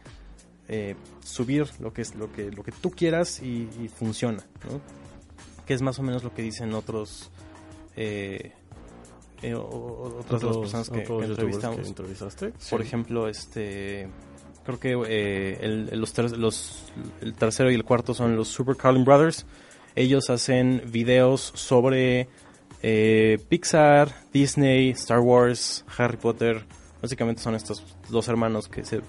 [0.67, 4.81] eh, subir lo que es lo que lo que tú quieras y, funciona, ¿no?
[5.65, 7.31] Que es más o menos lo que dicen otros
[7.95, 8.51] eh,
[9.55, 11.87] otras de las personas que, entrevistamos.
[11.87, 12.53] entrevistaste.
[12.71, 14.09] Por ejemplo, este
[14.65, 16.85] Creo que eh, el, los, los,
[17.21, 19.45] el tercero y el cuarto son los Super Carlin Brothers.
[19.97, 22.29] Ellos hacen videos sobre
[22.83, 26.65] eh, Pixar, Disney, Star Wars, Harry Potter.
[27.01, 29.01] Básicamente son estos dos hermanos que se,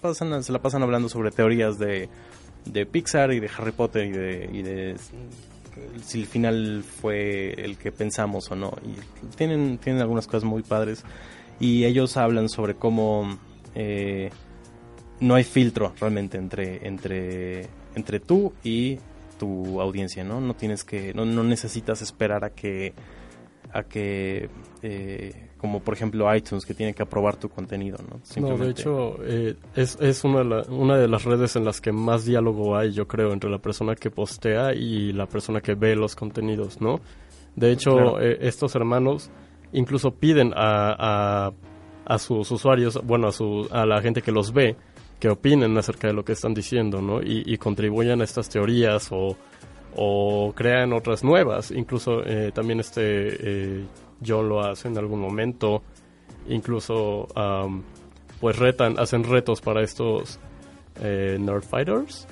[0.00, 2.08] pasan, se la pasan hablando sobre teorías de,
[2.64, 4.96] de Pixar y de Harry Potter y de, y de
[6.02, 8.72] si el final fue el que pensamos o no.
[8.84, 11.04] Y tienen, tienen algunas cosas muy padres.
[11.58, 13.38] Y ellos hablan sobre cómo...
[13.74, 14.30] Eh,
[15.20, 18.98] no hay filtro realmente entre, entre, entre tú y
[19.38, 20.40] tu audiencia, ¿no?
[20.40, 22.94] No tienes que, no, no necesitas esperar a que,
[23.72, 24.48] a que,
[24.82, 28.20] eh, como por ejemplo iTunes, que tiene que aprobar tu contenido, ¿no?
[28.40, 31.92] No, de hecho, eh, es, es una, de una de las redes en las que
[31.92, 35.94] más diálogo hay, yo creo, entre la persona que postea y la persona que ve
[35.94, 37.00] los contenidos, ¿no?
[37.56, 39.30] De hecho, eh, estos hermanos
[39.72, 40.94] incluso piden a,
[41.46, 41.52] a,
[42.06, 44.76] a sus usuarios, bueno, a, su, a la gente que los ve,
[45.18, 47.20] que opinen acerca de lo que están diciendo, ¿no?
[47.22, 49.36] Y, contribuyan a estas teorías o,
[49.94, 51.70] o crean otras nuevas.
[51.70, 53.84] Incluso eh, también este eh,
[54.26, 55.82] John lo hace en algún momento.
[56.48, 57.28] Incluso
[58.40, 60.38] pues retan, hacen retos para estos
[61.00, 62.26] eh, Nerd Fighters.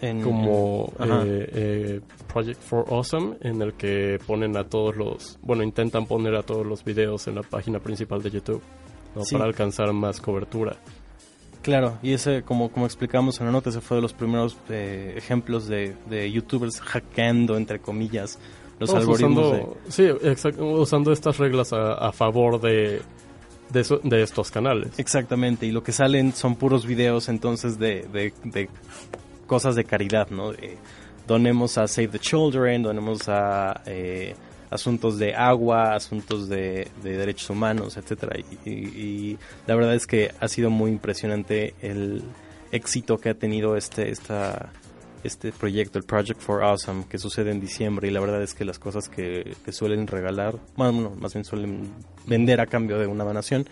[0.00, 2.00] como eh,
[2.32, 6.66] Project for Awesome, en el que ponen a todos los, bueno, intentan poner a todos
[6.66, 8.62] los videos en la página principal de YouTube,
[9.32, 10.76] para alcanzar más cobertura.
[11.62, 15.14] Claro, y ese, como, como explicamos en la nota, ese fue de los primeros eh,
[15.16, 18.38] ejemplos de, de, youtubers hackeando, entre comillas,
[18.78, 19.76] los algoritmos.
[19.88, 20.08] Sí,
[20.58, 23.02] usando estas reglas a, favor de,
[23.70, 24.98] de, estos canales.
[24.98, 28.68] Exactamente, y lo que salen son puros videos entonces de, de,
[29.46, 30.52] cosas de caridad, ¿no?
[31.26, 33.82] donemos a Save the Children, donemos a...
[33.86, 34.34] Eh,
[34.70, 38.38] asuntos de agua, asuntos de, derechos humanos, etcétera.
[38.64, 42.22] Y, la verdad es que ha sido muy impresionante el
[42.70, 44.70] éxito que ha tenido este esta
[45.24, 48.64] este proyecto, el Project for Awesome, que sucede en diciembre y la verdad es que
[48.64, 51.92] las cosas que, suelen regalar, bueno, más bien suelen
[52.26, 53.66] vender a cambio de una donación,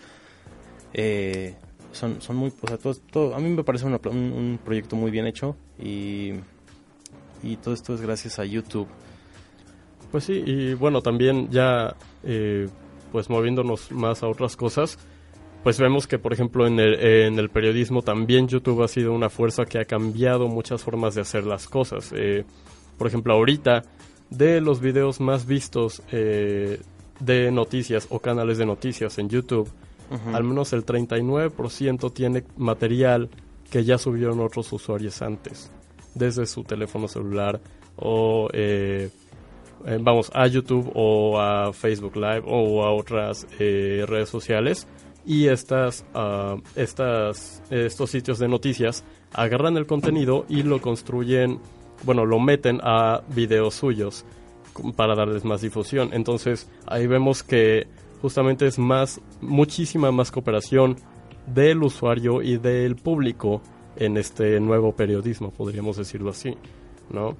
[0.93, 1.55] eh,
[1.91, 5.55] son, son muy, o todo, a mí me parece un, un, proyecto muy bien hecho
[5.79, 6.33] y,
[7.43, 8.87] y todo esto es gracias a YouTube.
[10.11, 12.67] Pues sí, y bueno, también ya eh,
[13.11, 14.97] pues moviéndonos más a otras cosas,
[15.67, 19.29] pues vemos que por ejemplo en el, en el periodismo también YouTube ha sido una
[19.29, 22.13] fuerza que ha cambiado muchas formas de hacer las cosas.
[22.15, 22.45] Eh,
[22.97, 23.83] por ejemplo, ahorita
[24.29, 26.79] de los videos más vistos eh,
[27.19, 29.69] de noticias o canales de noticias en YouTube,
[30.31, 33.29] al menos el 39% tiene material
[33.69, 35.69] que ya subieron otros usuarios antes,
[36.15, 37.59] desde su teléfono celular
[37.97, 39.09] o eh,
[39.99, 44.87] vamos, a YouTube o a Facebook Live o a otras eh, redes sociales
[45.27, 51.59] y estas, uh, estas, estos sitios de noticias agarran el contenido y lo construyen,
[52.03, 54.23] bueno, lo meten a videos suyos
[54.95, 56.11] para darles más difusión.
[56.13, 57.87] Entonces ahí vemos que
[58.21, 60.95] justamente es más, muchísima más cooperación
[61.45, 63.61] del usuario y del público
[63.97, 66.55] en este nuevo periodismo, podríamos decirlo así,
[67.09, 67.35] ¿no?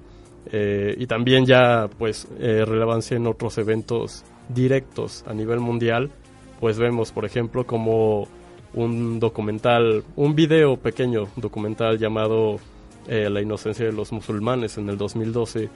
[0.52, 6.10] Eh, y también ya, pues, eh, relevancia en otros eventos directos a nivel mundial,
[6.60, 8.26] pues vemos, por ejemplo, como
[8.74, 12.58] un documental, un video pequeño documental llamado
[13.06, 15.68] eh, La inocencia de los musulmanes en el 2012,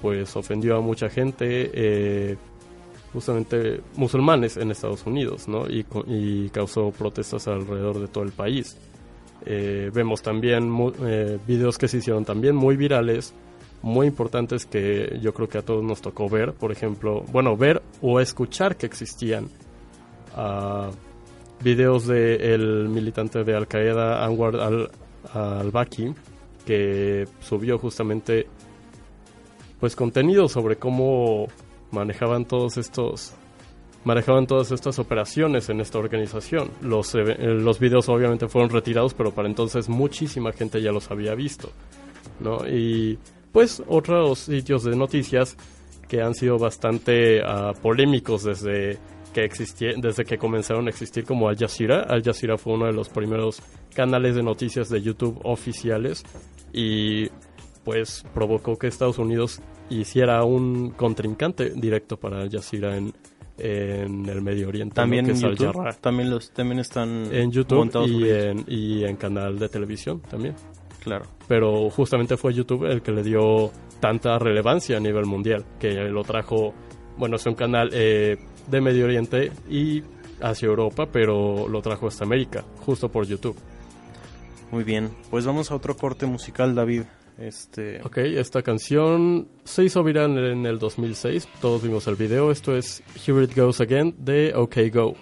[0.00, 2.36] pues ofendió a mucha gente, eh,
[3.12, 5.68] justamente musulmanes en Estados Unidos, ¿no?
[5.68, 8.76] Y, y, causó protestas alrededor de todo el país.
[9.46, 10.70] Eh, vemos también
[11.46, 13.34] videos que se hicieron también muy virales,
[13.82, 17.82] muy importantes que yo creo que a todos nos tocó ver, por ejemplo, bueno, ver
[18.02, 19.48] o escuchar que existían
[20.38, 20.90] a
[21.62, 24.88] videos del militante de Al Qaeda Anwar
[25.34, 26.14] al-Baki
[26.64, 28.46] que subió justamente
[29.80, 31.48] pues contenido sobre cómo
[31.90, 33.34] manejaban todos estos
[34.04, 36.70] manejaban todas estas operaciones en esta organización.
[36.80, 41.34] Los, eh, los videos obviamente fueron retirados, pero para entonces muchísima gente ya los había
[41.34, 41.70] visto,
[42.40, 42.66] ¿no?
[42.66, 43.18] Y
[43.52, 45.56] pues otros sitios de noticias
[46.08, 48.98] que han sido bastante uh, polémicos desde
[49.32, 49.48] que
[49.96, 52.02] desde que comenzaron a existir como Al Jazeera.
[52.02, 53.62] Al Jazeera fue uno de los primeros
[53.94, 56.24] canales de noticias de YouTube oficiales
[56.72, 57.28] y
[57.84, 59.60] pues provocó que Estados Unidos
[59.90, 63.12] hiciera un contrincante directo para Al Jazeera en,
[63.58, 64.94] en el Medio Oriente.
[64.94, 69.68] También en YouTube, también los también están en YouTube y en, y en canal de
[69.68, 70.54] televisión también.
[71.02, 71.26] Claro.
[71.46, 76.22] Pero justamente fue YouTube el que le dio tanta relevancia a nivel mundial, que lo
[76.22, 76.74] trajo,
[77.16, 78.36] bueno, es un canal eh,
[78.70, 80.02] de Medio Oriente y
[80.40, 83.56] hacia Europa, pero lo trajo hasta América, justo por YouTube.
[84.70, 87.02] Muy bien, pues vamos a otro corte musical, David.
[87.38, 88.00] Este...
[88.02, 93.02] Ok, esta canción se hizo viral en el 2006, todos vimos el video, esto es
[93.26, 95.14] Here It Goes Again de OK Go.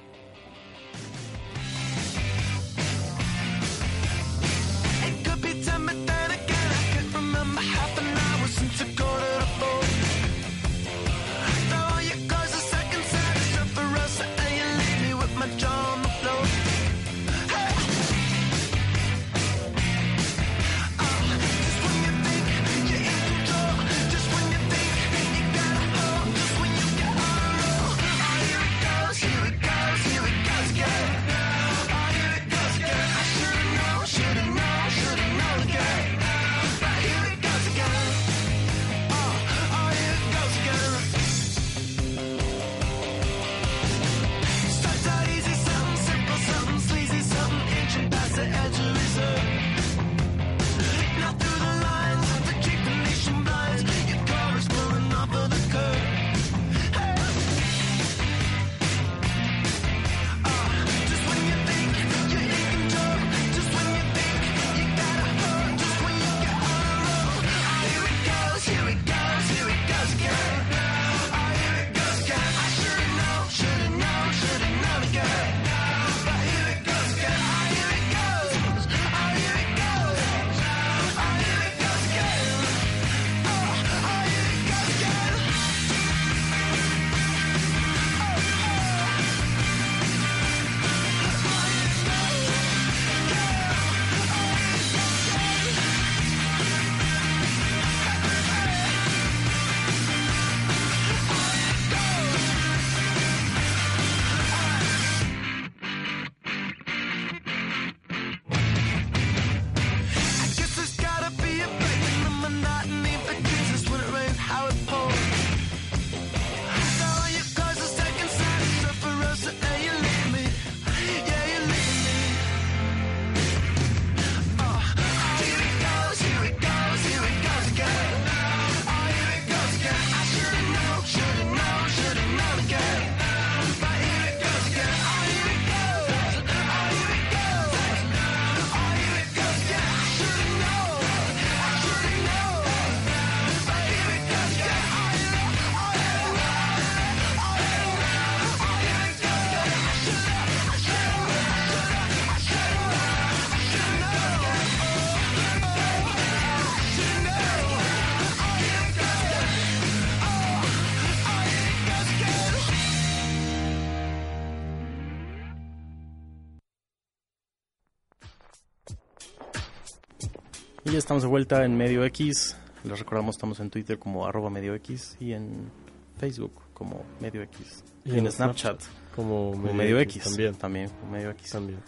[170.87, 172.57] Y ya estamos de vuelta en Medio X.
[172.85, 175.69] Les recordamos, estamos en Twitter como arroba Medio X y en
[176.17, 177.83] Facebook como Medio X.
[178.05, 178.81] Y, en Snapchat,
[179.17, 180.55] como, Medio, X, También.
[180.55, 181.51] También, como Medio X.
[181.51, 181.81] También.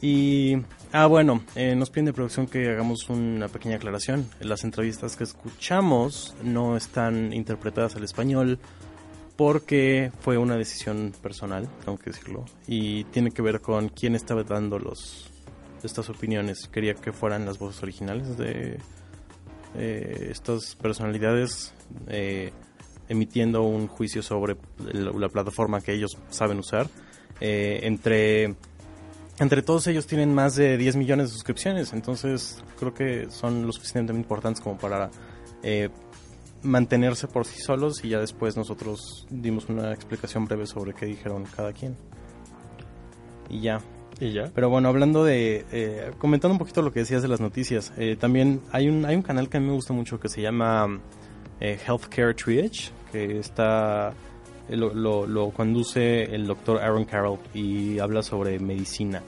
[0.00, 0.58] Y,
[0.92, 4.28] ah, bueno, eh, nos piden de producción que hagamos una pequeña aclaración.
[4.38, 8.60] Las entrevistas que escuchamos no están interpretadas al español
[9.34, 14.44] porque fue una decisión personal, tengo que decirlo, y tiene que ver con quién estaba
[14.44, 15.33] dando los
[15.84, 16.68] estas opiniones.
[16.68, 18.78] Quería que fueran las voces originales de
[19.76, 21.74] eh, estas personalidades
[22.06, 22.52] eh,
[23.08, 24.56] emitiendo un juicio sobre
[24.92, 26.88] la, plataforma que ellos saben usar.
[27.40, 28.54] Eh, entre,
[29.38, 33.72] entre todos ellos tienen más de 10 millones de suscripciones, entonces creo que son lo
[33.72, 35.10] suficientemente importantes como para
[36.62, 41.44] mantenerse por sí solos y ya después nosotros dimos una explicación breve sobre qué dijeron
[41.56, 41.96] cada quien.
[43.48, 43.80] Y ya.
[44.20, 44.50] Y ya.
[44.54, 45.64] Pero bueno, hablando de.
[45.72, 49.16] Eh, comentando un poquito lo que decías de las noticias, eh, también hay un, hay
[49.16, 51.00] un canal que a mí me gusta mucho que se llama
[51.60, 54.12] eh, Healthcare Triage, que está.
[54.66, 59.22] Lo, lo, conduce el doctor Aaron Carroll y habla sobre medicina.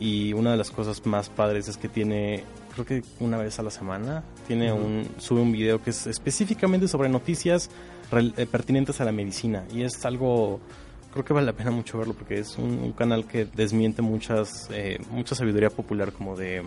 [0.00, 2.42] Y una de las cosas más padres es que tiene,
[2.72, 6.88] creo que una vez a la semana, tiene un, sube un video que es específicamente
[6.88, 7.68] sobre noticias
[8.50, 9.64] pertinentes a la medicina.
[9.74, 10.58] Y es algo
[11.16, 14.98] creo que vale la pena mucho verlo porque es un, canal que desmiente muchas eh,
[15.10, 16.62] mucha sabiduría popular como de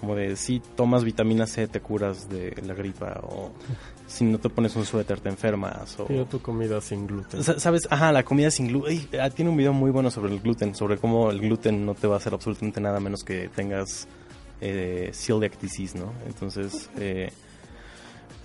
[0.00, 3.52] como de si tomas vitamina C te curas de la gripa o
[4.06, 7.44] si no te pones un suéter te enfermas o tu comida sin gluten.
[7.44, 10.74] Sabes ajá la comida sin gluten ah, tiene un video muy bueno sobre el gluten
[10.74, 14.08] sobre cómo el gluten no te va a hacer absolutamente nada menos que tengas
[14.62, 17.30] eh, celiac disease no entonces eh,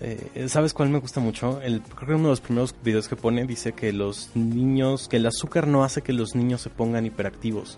[0.02, 1.62] eh, ¿Sabes cuál me gusta mucho?
[1.62, 5.18] El, creo que uno de los primeros videos que pone dice que los niños, que
[5.18, 7.78] el azúcar no hace que los niños se pongan hiperactivos.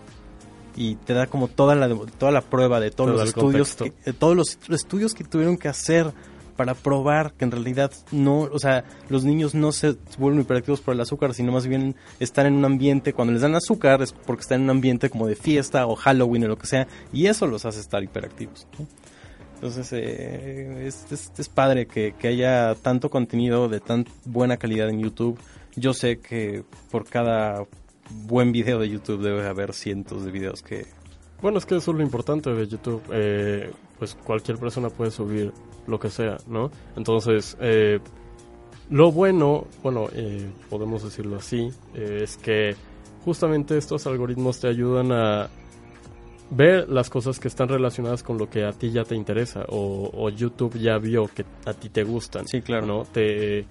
[0.76, 4.12] Y te da como toda la, toda la prueba de todos los estudios, que, eh,
[4.12, 6.12] todos los estudios que tuvieron que hacer
[6.56, 10.94] para probar que en realidad no, o sea, los niños no se vuelven hiperactivos por
[10.94, 14.42] el azúcar, sino más bien están en un ambiente, cuando les dan azúcar es porque
[14.42, 17.46] están en un ambiente como de fiesta o Halloween o lo que sea, y eso
[17.46, 18.66] los hace estar hiperactivos.
[19.62, 25.38] Entonces, eh, es, padre que, haya tanto contenido de tan buena calidad en YouTube.
[25.76, 27.64] Yo sé que por cada
[28.26, 30.86] buen video de YouTube debe haber cientos de videos que...
[31.40, 33.02] Bueno, es que eso es lo importante de YouTube.
[33.12, 35.52] Eh, pues cualquier persona puede subir
[35.86, 36.72] lo que sea, ¿no?
[36.96, 38.00] Entonces, eh,
[38.90, 40.08] lo bueno, bueno,
[40.70, 42.74] podemos decirlo así, es que
[43.24, 45.48] justamente estos algoritmos te ayudan a
[46.54, 50.28] ver las cosas que están relacionadas con lo que a ti ya te interesa o,
[50.28, 52.46] YouTube ya vio que a ti te gustan.
[52.46, 52.86] Sí, claro.
[52.86, 53.04] ¿no?
[53.04, 53.64] Te,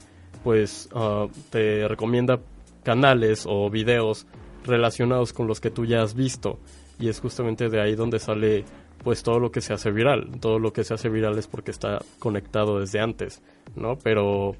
[0.43, 2.39] pues, ah, te recomienda
[2.83, 4.25] canales o videos
[4.63, 6.59] relacionados con los que tú ya has visto
[6.99, 8.65] y es justamente de ahí donde sale
[9.03, 10.39] pues todo lo que se hace viral.
[10.39, 13.41] Todo lo que se hace viral es porque está conectado desde antes,
[13.75, 13.97] ¿no?
[13.97, 14.55] Pero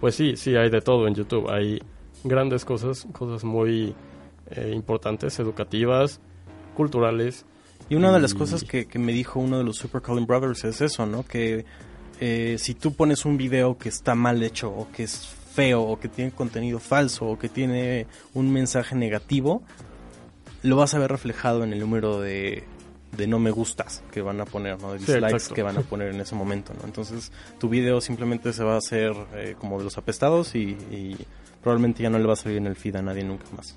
[0.00, 1.48] pues sí, sí hay de todo en YouTube.
[1.50, 1.80] Hay
[2.24, 3.94] grandes cosas, cosas muy
[4.50, 6.20] eh, importantes, educativas,
[6.74, 7.44] culturales
[7.92, 10.80] y una de las cosas que, me dijo uno de los Super Calling Brothers es
[10.80, 11.26] eso, ¿no?
[11.26, 11.66] Que
[12.20, 16.00] eh, si tú pones un video que está mal hecho o que es feo o
[16.00, 19.62] que tiene contenido falso o que tiene un mensaje negativo,
[20.62, 22.64] lo vas a ver reflejado en el número de,
[23.28, 24.94] no me gustas que van a poner, ¿no?
[24.94, 26.86] De dislikes que van a poner en ese momento, ¿no?
[26.86, 31.18] Entonces tu video simplemente se va a hacer eh, como de los apestados y, y
[31.62, 33.76] probablemente ya no le va a salir en el feed a nadie nunca más.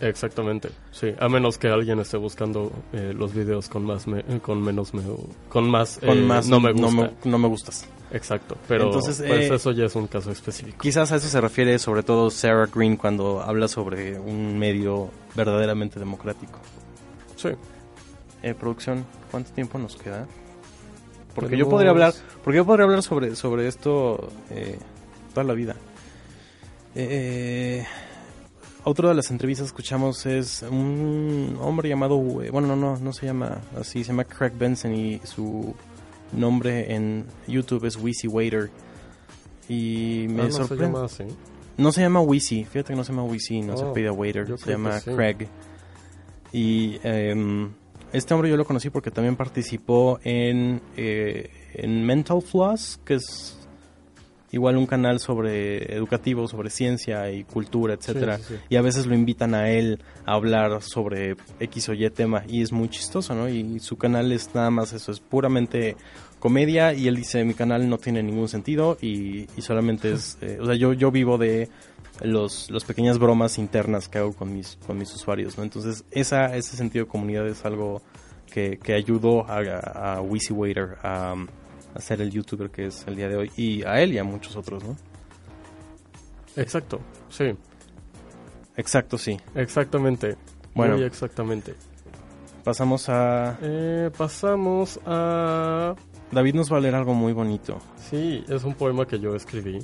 [0.00, 4.04] Exactamente, sí, a menos que alguien esté buscando eh, los videos con más
[4.42, 4.92] con menos
[5.48, 7.88] con más con eh, más no me no me, gustas.
[8.10, 10.78] Exacto, pero Entonces, pues eh, eso ya es un caso específico.
[10.80, 15.98] Quizás a eso se refiere sobre todo Sarah Green cuando habla sobre un medio verdaderamente
[15.98, 16.60] democrático.
[17.36, 17.50] Sí.
[18.54, 20.26] producción, ¿cuánto tiempo nos queda?
[21.34, 22.12] Porque yo podría hablar,
[22.44, 24.28] porque yo podría hablar sobre sobre esto
[25.32, 25.74] toda la vida.
[26.94, 27.84] Eh,
[28.84, 33.26] otra de las entrevistas que escuchamos es un hombre llamado, bueno, no, no, no se
[33.26, 35.74] llama así, se llama Craig Benson y su
[36.32, 38.70] nombre en YouTube es Wheezy Waiter.
[39.68, 40.98] Y me ah, sorprende.
[40.98, 41.36] No se llama
[41.78, 44.58] No se llama Wheezy, fíjate que no se llama Wheezy, no se oh, pide Waiter,
[44.58, 45.48] se llama Craig.
[46.52, 47.72] Y em,
[48.12, 53.58] este hombre yo lo conocí porque también participó en, eh, en Mental Floss, que es
[54.54, 58.38] igual un canal sobre educativo, sobre ciencia y cultura, etcétera,
[58.68, 62.62] y a veces lo invitan a él a hablar sobre X o Y tema y
[62.62, 63.48] es muy chistoso, ¿no?
[63.48, 65.96] Y su canal es nada más eso, es puramente
[66.38, 70.66] comedia y él dice mi canal no tiene ningún sentido y, solamente es, eh, o
[70.66, 71.68] sea, yo, yo vivo de
[72.22, 75.64] los, los pequeñas bromas internas que hago con mis, con mis usuarios, ¿no?
[75.64, 78.02] Entonces, esa, ese sentido de comunidad es algo
[78.52, 81.34] que, que ayudó a, a Waiter a,
[81.94, 84.24] a ser el youtuber que es el día de hoy y a él y a
[84.24, 84.96] muchos otros, ¿no?
[86.56, 87.54] Exacto, sí.
[88.76, 89.36] Exacto, sí.
[89.54, 90.36] Exactamente.
[90.74, 91.74] Bueno, exactamente.
[92.64, 93.58] Pasamos a...
[93.62, 95.94] Eh, pasamos a...
[96.32, 97.78] David nos va a leer algo muy bonito.
[97.96, 99.78] Sí, es un poema que yo escribí.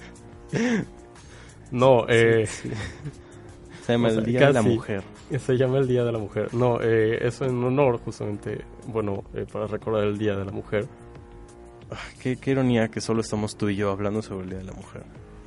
[1.70, 2.46] no, eh...
[2.46, 5.02] Se llama el Día de la Mujer.
[5.38, 6.54] Se llama el Día de la Mujer.
[6.54, 10.86] No, eh, eso en honor justamente, bueno, eh, para recordar el Día de la Mujer.
[11.90, 14.72] Ah, qué, ironía que solo estamos tú y yo hablando sobre el Día de la
[14.72, 15.02] Mujer.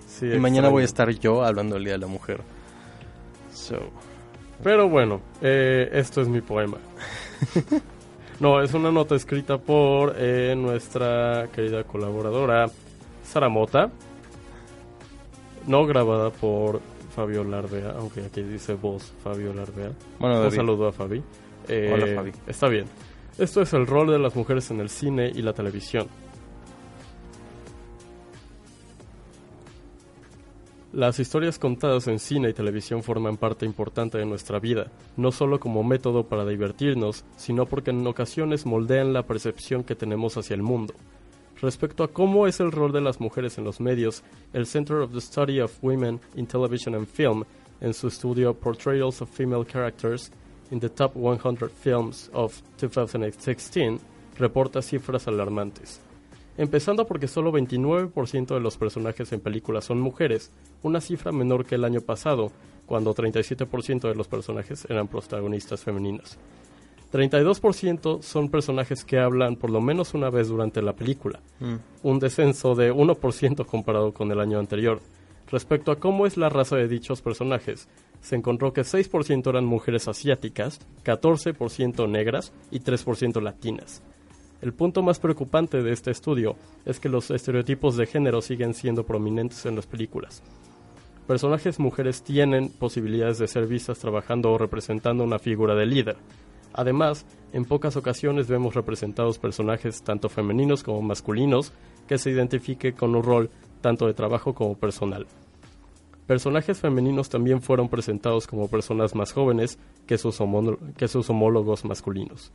[0.08, 2.42] Sí, y mañana voy a estar yo hablando del Día de la Mujer.
[3.54, 3.78] So.
[4.64, 6.78] Pero bueno, eh, esto es mi poema.
[8.40, 12.68] no, es una nota escrita por eh, nuestra querida colaboradora
[13.24, 13.90] Sara Mota.
[15.68, 19.92] No grabada por Fabio Lardea, aunque aquí dice voz Fabio Lardea.
[20.20, 21.22] Bueno, Un saludo a Fabi.
[21.68, 22.32] Hola eh, Fabi.
[22.48, 22.86] Está bien.
[23.38, 26.08] Esto es el rol de las mujeres en el cine y la televisión.
[30.92, 35.60] Las historias contadas en cine y televisión forman parte importante de nuestra vida, no solo
[35.60, 40.64] como método para divertirnos, sino porque en ocasiones moldean la percepción que tenemos hacia el
[40.64, 40.96] mundo.
[41.62, 45.12] Respecto a cómo es el rol de las mujeres en los medios, el Center of
[45.12, 47.44] the Study of Women in Television and Film,
[47.82, 50.32] en su estudio Portrayals of Female Characters
[50.72, 54.00] in the Top 100 Films of 2016,
[54.38, 56.00] reporta cifras alarmantes.
[56.58, 60.52] Empezando porque solo 29% de los personajes en películas son mujeres,
[60.82, 62.52] una cifra menor que el año pasado,
[62.86, 66.38] cuando 37% de los personajes eran protagonistas femeninas.
[67.12, 71.76] 32% son personajes que hablan por lo menos una vez durante la película, mm.
[72.04, 75.02] un descenso de 1% comparado con el año anterior.
[75.52, 77.88] Respecto a cómo es la raza de dichos personajes,
[78.22, 84.04] se encontró que 6% eran mujeres asiáticas, 14% negras y 3% latinas.
[84.62, 86.56] El punto más preocupante de este estudio
[86.86, 90.44] es que los estereotipos de género siguen siendo prominentes en las películas.
[91.28, 96.18] Personajes mujeres tienen posibilidades de ser vistas trabajando o representando una figura de líder,
[96.74, 101.74] Además, en pocas ocasiones vemos representados personajes tanto femeninos como masculinos
[102.08, 103.50] que se identifique con un rol
[103.82, 105.26] tanto de trabajo como personal.
[106.28, 110.38] Personajes femeninos también fueron presentados como personas más jóvenes que sus,
[110.96, 112.52] que sus homólogos masculinos.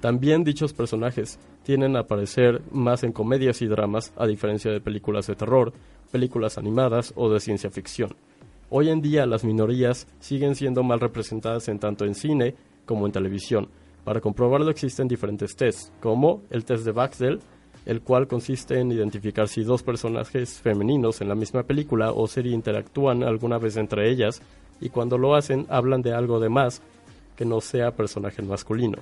[0.00, 5.26] También dichos personajes tienen a aparecer más en comedias y dramas, a diferencia de películas
[5.26, 5.72] de terror,
[6.12, 8.14] películas animadas o de ciencia ficción.
[8.70, 12.54] Hoy en día las minorías siguen siendo mal representadas en tanto en cine
[12.88, 13.68] como en televisión.
[14.02, 17.40] Para comprobarlo existen diferentes tests, como el test de Baxdell,
[17.84, 22.52] el cual consiste en identificar si dos personajes femeninos en la misma película o serie
[22.54, 24.40] interactúan alguna vez entre ellas
[24.80, 26.80] y cuando lo hacen hablan de algo de más
[27.36, 28.98] que no sea personaje masculino.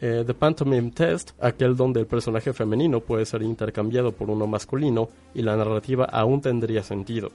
[0.00, 5.08] Eh, the Pantomime Test, aquel donde el personaje femenino puede ser intercambiado por uno masculino
[5.34, 7.30] y la narrativa aún tendría sentido.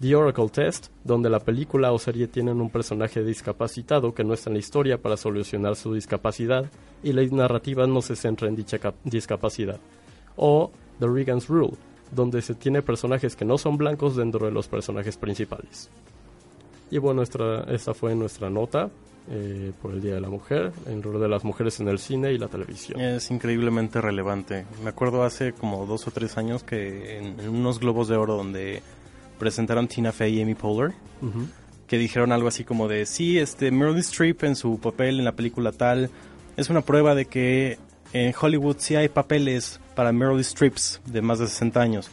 [0.00, 4.50] The Oracle Test, donde la película o serie tienen un personaje discapacitado que no está
[4.50, 6.66] en la historia para solucionar su discapacidad
[7.02, 9.80] y la narrativa no se centra en dicha discapacidad.
[10.36, 10.70] O
[11.00, 11.72] The Regan's Rule,
[12.10, 15.88] donde se tiene personajes que no son blancos dentro de los personajes principales.
[16.90, 18.90] Y bueno, esta, esta fue nuestra nota
[19.30, 22.34] eh, por el Día de la Mujer, el rol de las mujeres en el cine
[22.34, 23.00] y la televisión.
[23.00, 24.66] Es increíblemente relevante.
[24.84, 28.82] Me acuerdo hace como dos o tres años que en unos globos de oro donde
[29.38, 30.94] presentaron Tina Fey y Amy Poehler,
[31.86, 35.32] que dijeron algo así como de, sí, este, Meryl Streep en su papel en la
[35.32, 36.10] película tal,
[36.56, 37.78] es una prueba de que
[38.12, 42.10] en Hollywood sí hay papeles para Meryl Streeps de más de 60 años.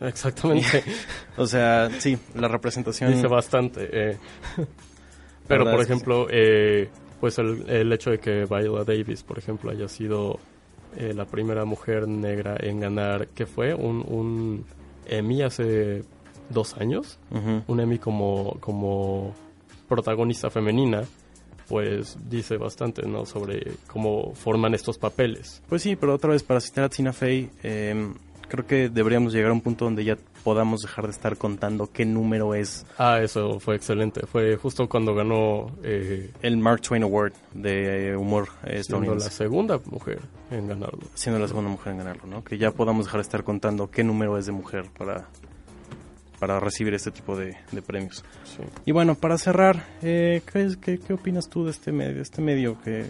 [0.00, 0.84] Exactamente.
[1.36, 3.12] o sea, sí, la representación...
[3.12, 3.88] Dice bastante.
[3.90, 4.18] Eh.
[5.48, 6.88] Pero, por ejemplo, eh,
[7.20, 10.38] pues el, hecho de que Viola Davis, por ejemplo, haya sido
[10.96, 13.74] eh, la primera mujer negra en ganar, ¿qué fue?
[13.74, 14.64] Un, un
[15.06, 16.04] Emmy hace
[16.50, 17.18] dos años,
[17.66, 19.34] un Emmy como, como
[19.88, 21.02] protagonista femenina,
[21.68, 23.26] pues dice bastante, ¿no?
[23.26, 25.62] Sobre cómo forman estos papeles.
[25.68, 28.14] Pues sí, pero otra vez, para citar a Tina Fey, em,
[28.48, 32.04] creo que deberíamos llegar a un punto donde ya podamos dejar de estar contando qué
[32.04, 32.86] número es.
[32.98, 34.26] Ah, eso fue excelente.
[34.26, 38.84] Fue justo cuando ganó eh, el Mark Twain Award de eh, humor estadounidense.
[38.92, 40.20] Siendo la segunda mujer
[40.50, 41.00] en ganarlo.
[41.14, 42.44] Siendo la segunda mujer en ganarlo, ¿no?
[42.44, 45.26] Que ya podamos dejar de estar contando qué número es de mujer para
[46.38, 47.56] para recibir este tipo de,
[47.86, 48.24] premios.
[48.84, 53.06] Y bueno, para cerrar, eh, ¿qué, qué, opinas tú de este medio, este medio que,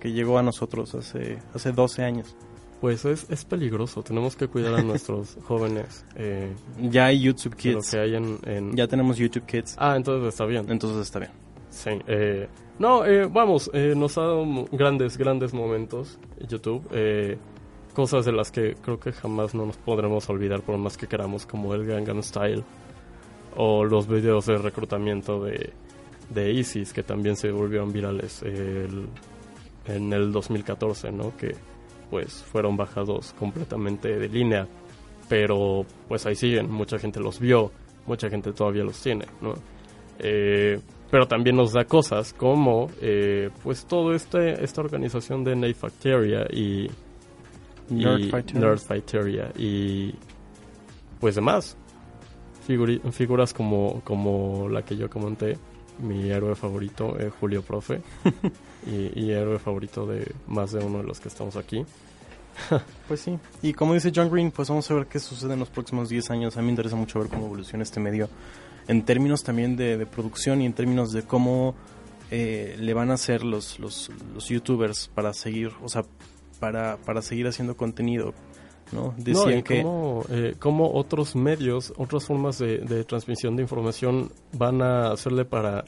[0.00, 2.36] que, llegó a nosotros hace, hace 12 años?
[2.80, 6.04] Pues es, es peligroso, tenemos que cuidar a nuestros jóvenes.
[6.16, 7.90] Eh, ya hay YouTube Kids.
[7.90, 9.76] que hay en, Ya tenemos YouTube Kids.
[9.78, 10.66] Ah, entonces está bien.
[10.68, 11.32] Entonces está bien.
[11.70, 11.90] Sí.
[12.06, 12.48] Eh,
[12.78, 16.86] no, eh, vamos, eh, nos ha dado grandes, grandes momentos YouTube.
[17.96, 21.46] Cosas de las que creo que jamás no nos podremos olvidar por más que queramos,
[21.46, 22.62] como el Gangnam Style
[23.56, 25.72] o los videos de reclutamiento de,
[26.28, 31.34] de ISIS, que también se volvieron virales en el 2014, ¿no?
[31.38, 31.54] Que
[32.10, 34.68] pues fueron bajados completamente de línea,
[35.26, 37.72] pero pues ahí siguen, mucha gente los vio,
[38.06, 39.54] mucha gente todavía los tiene, ¿no?
[40.18, 40.78] Eh,
[41.10, 46.90] pero también nos da cosas como eh, pues todo este esta organización de Nefacteria y,
[47.90, 48.04] y
[48.54, 50.14] Nerdfighteria y
[51.20, 51.76] pues demás.
[52.66, 55.56] Figuras como como la que yo comenté
[55.98, 58.02] mi héroe favorito es Julio Profe.
[58.86, 61.84] Y, y, héroe favorito de más de uno de los que estamos aquí.
[63.08, 63.36] Pues sí.
[63.60, 66.30] Y como dice John Green pues vamos a ver qué sucede en los próximos 10
[66.30, 66.56] años.
[66.56, 68.28] A mí me interesa mucho ver cómo evoluciona este medio
[68.88, 71.74] en términos también de, producción y en términos de cómo
[72.30, 74.10] eh, le van a hacer los, los,
[74.48, 76.04] youtubers para seguir, o sea,
[76.60, 78.34] para, para seguir haciendo contenido.
[78.92, 79.14] ¿no?
[79.16, 79.82] Decían que...
[79.82, 85.44] Cómo, eh, cómo, otros medios, otras formas de, de, transmisión de información van a hacerle
[85.44, 85.84] para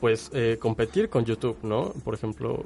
[0.00, 1.92] pues eh, competir con YouTube, ¿no?
[2.04, 2.62] Por ejemplo,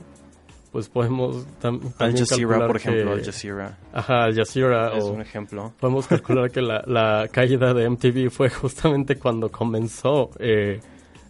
[0.70, 3.78] pues podemos también Al Jazeera, por ejemplo, Al Jazeera.
[3.92, 4.96] Ajá, Al Jazeera.
[4.96, 5.72] Es un ejemplo.
[5.80, 10.80] Podemos calcular que la, la, caída de MTV fue justamente cuando comenzó eh,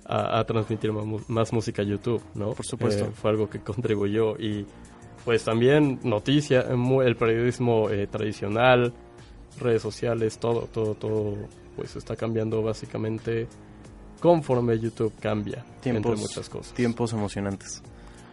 [0.04, 2.52] a, transmitir más, música a YouTube, ¿no?
[2.52, 3.06] Por supuesto.
[3.06, 4.66] Eh, fue algo que contribuyó y
[5.24, 8.92] pues también noticia, el periodismo eh, tradicional,
[9.60, 11.36] redes sociales, todo, todo, todo,
[11.76, 13.46] pues está cambiando básicamente
[14.20, 16.72] conforme YouTube cambia, tiempos, entre muchas cosas.
[16.74, 17.82] Tiempos emocionantes.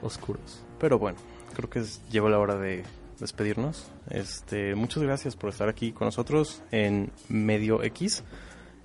[0.02, 0.64] Oscuros.
[0.80, 1.18] Pero bueno,
[1.56, 2.84] creo que llegó la hora de
[3.20, 3.92] despedirnos.
[4.10, 8.24] Este, muchas gracias por estar aquí con nosotros en Medio X.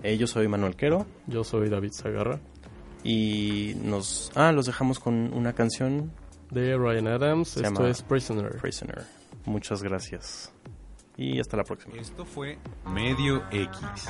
[0.03, 1.07] Eh, yo soy Manuel Quero.
[1.27, 2.41] Yo soy David Zagarra.
[3.05, 4.33] Y nos...
[4.35, 6.11] Ah, los dejamos con una canción.
[6.55, 7.57] De Ryan Adams.
[7.57, 8.59] Esto es Prisoner.
[8.59, 9.05] Prisoner.
[9.45, 10.53] Muchas gracias.
[11.17, 11.97] Y hasta la próxima.
[11.97, 14.07] Esto fue Medio X.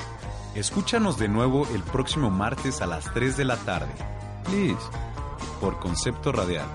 [0.53, 3.91] Escúchanos de nuevo el próximo martes a las 3 de la tarde.
[4.43, 4.79] Please.
[5.59, 6.67] Por Concepto Radial.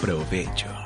[0.00, 0.81] Provecho.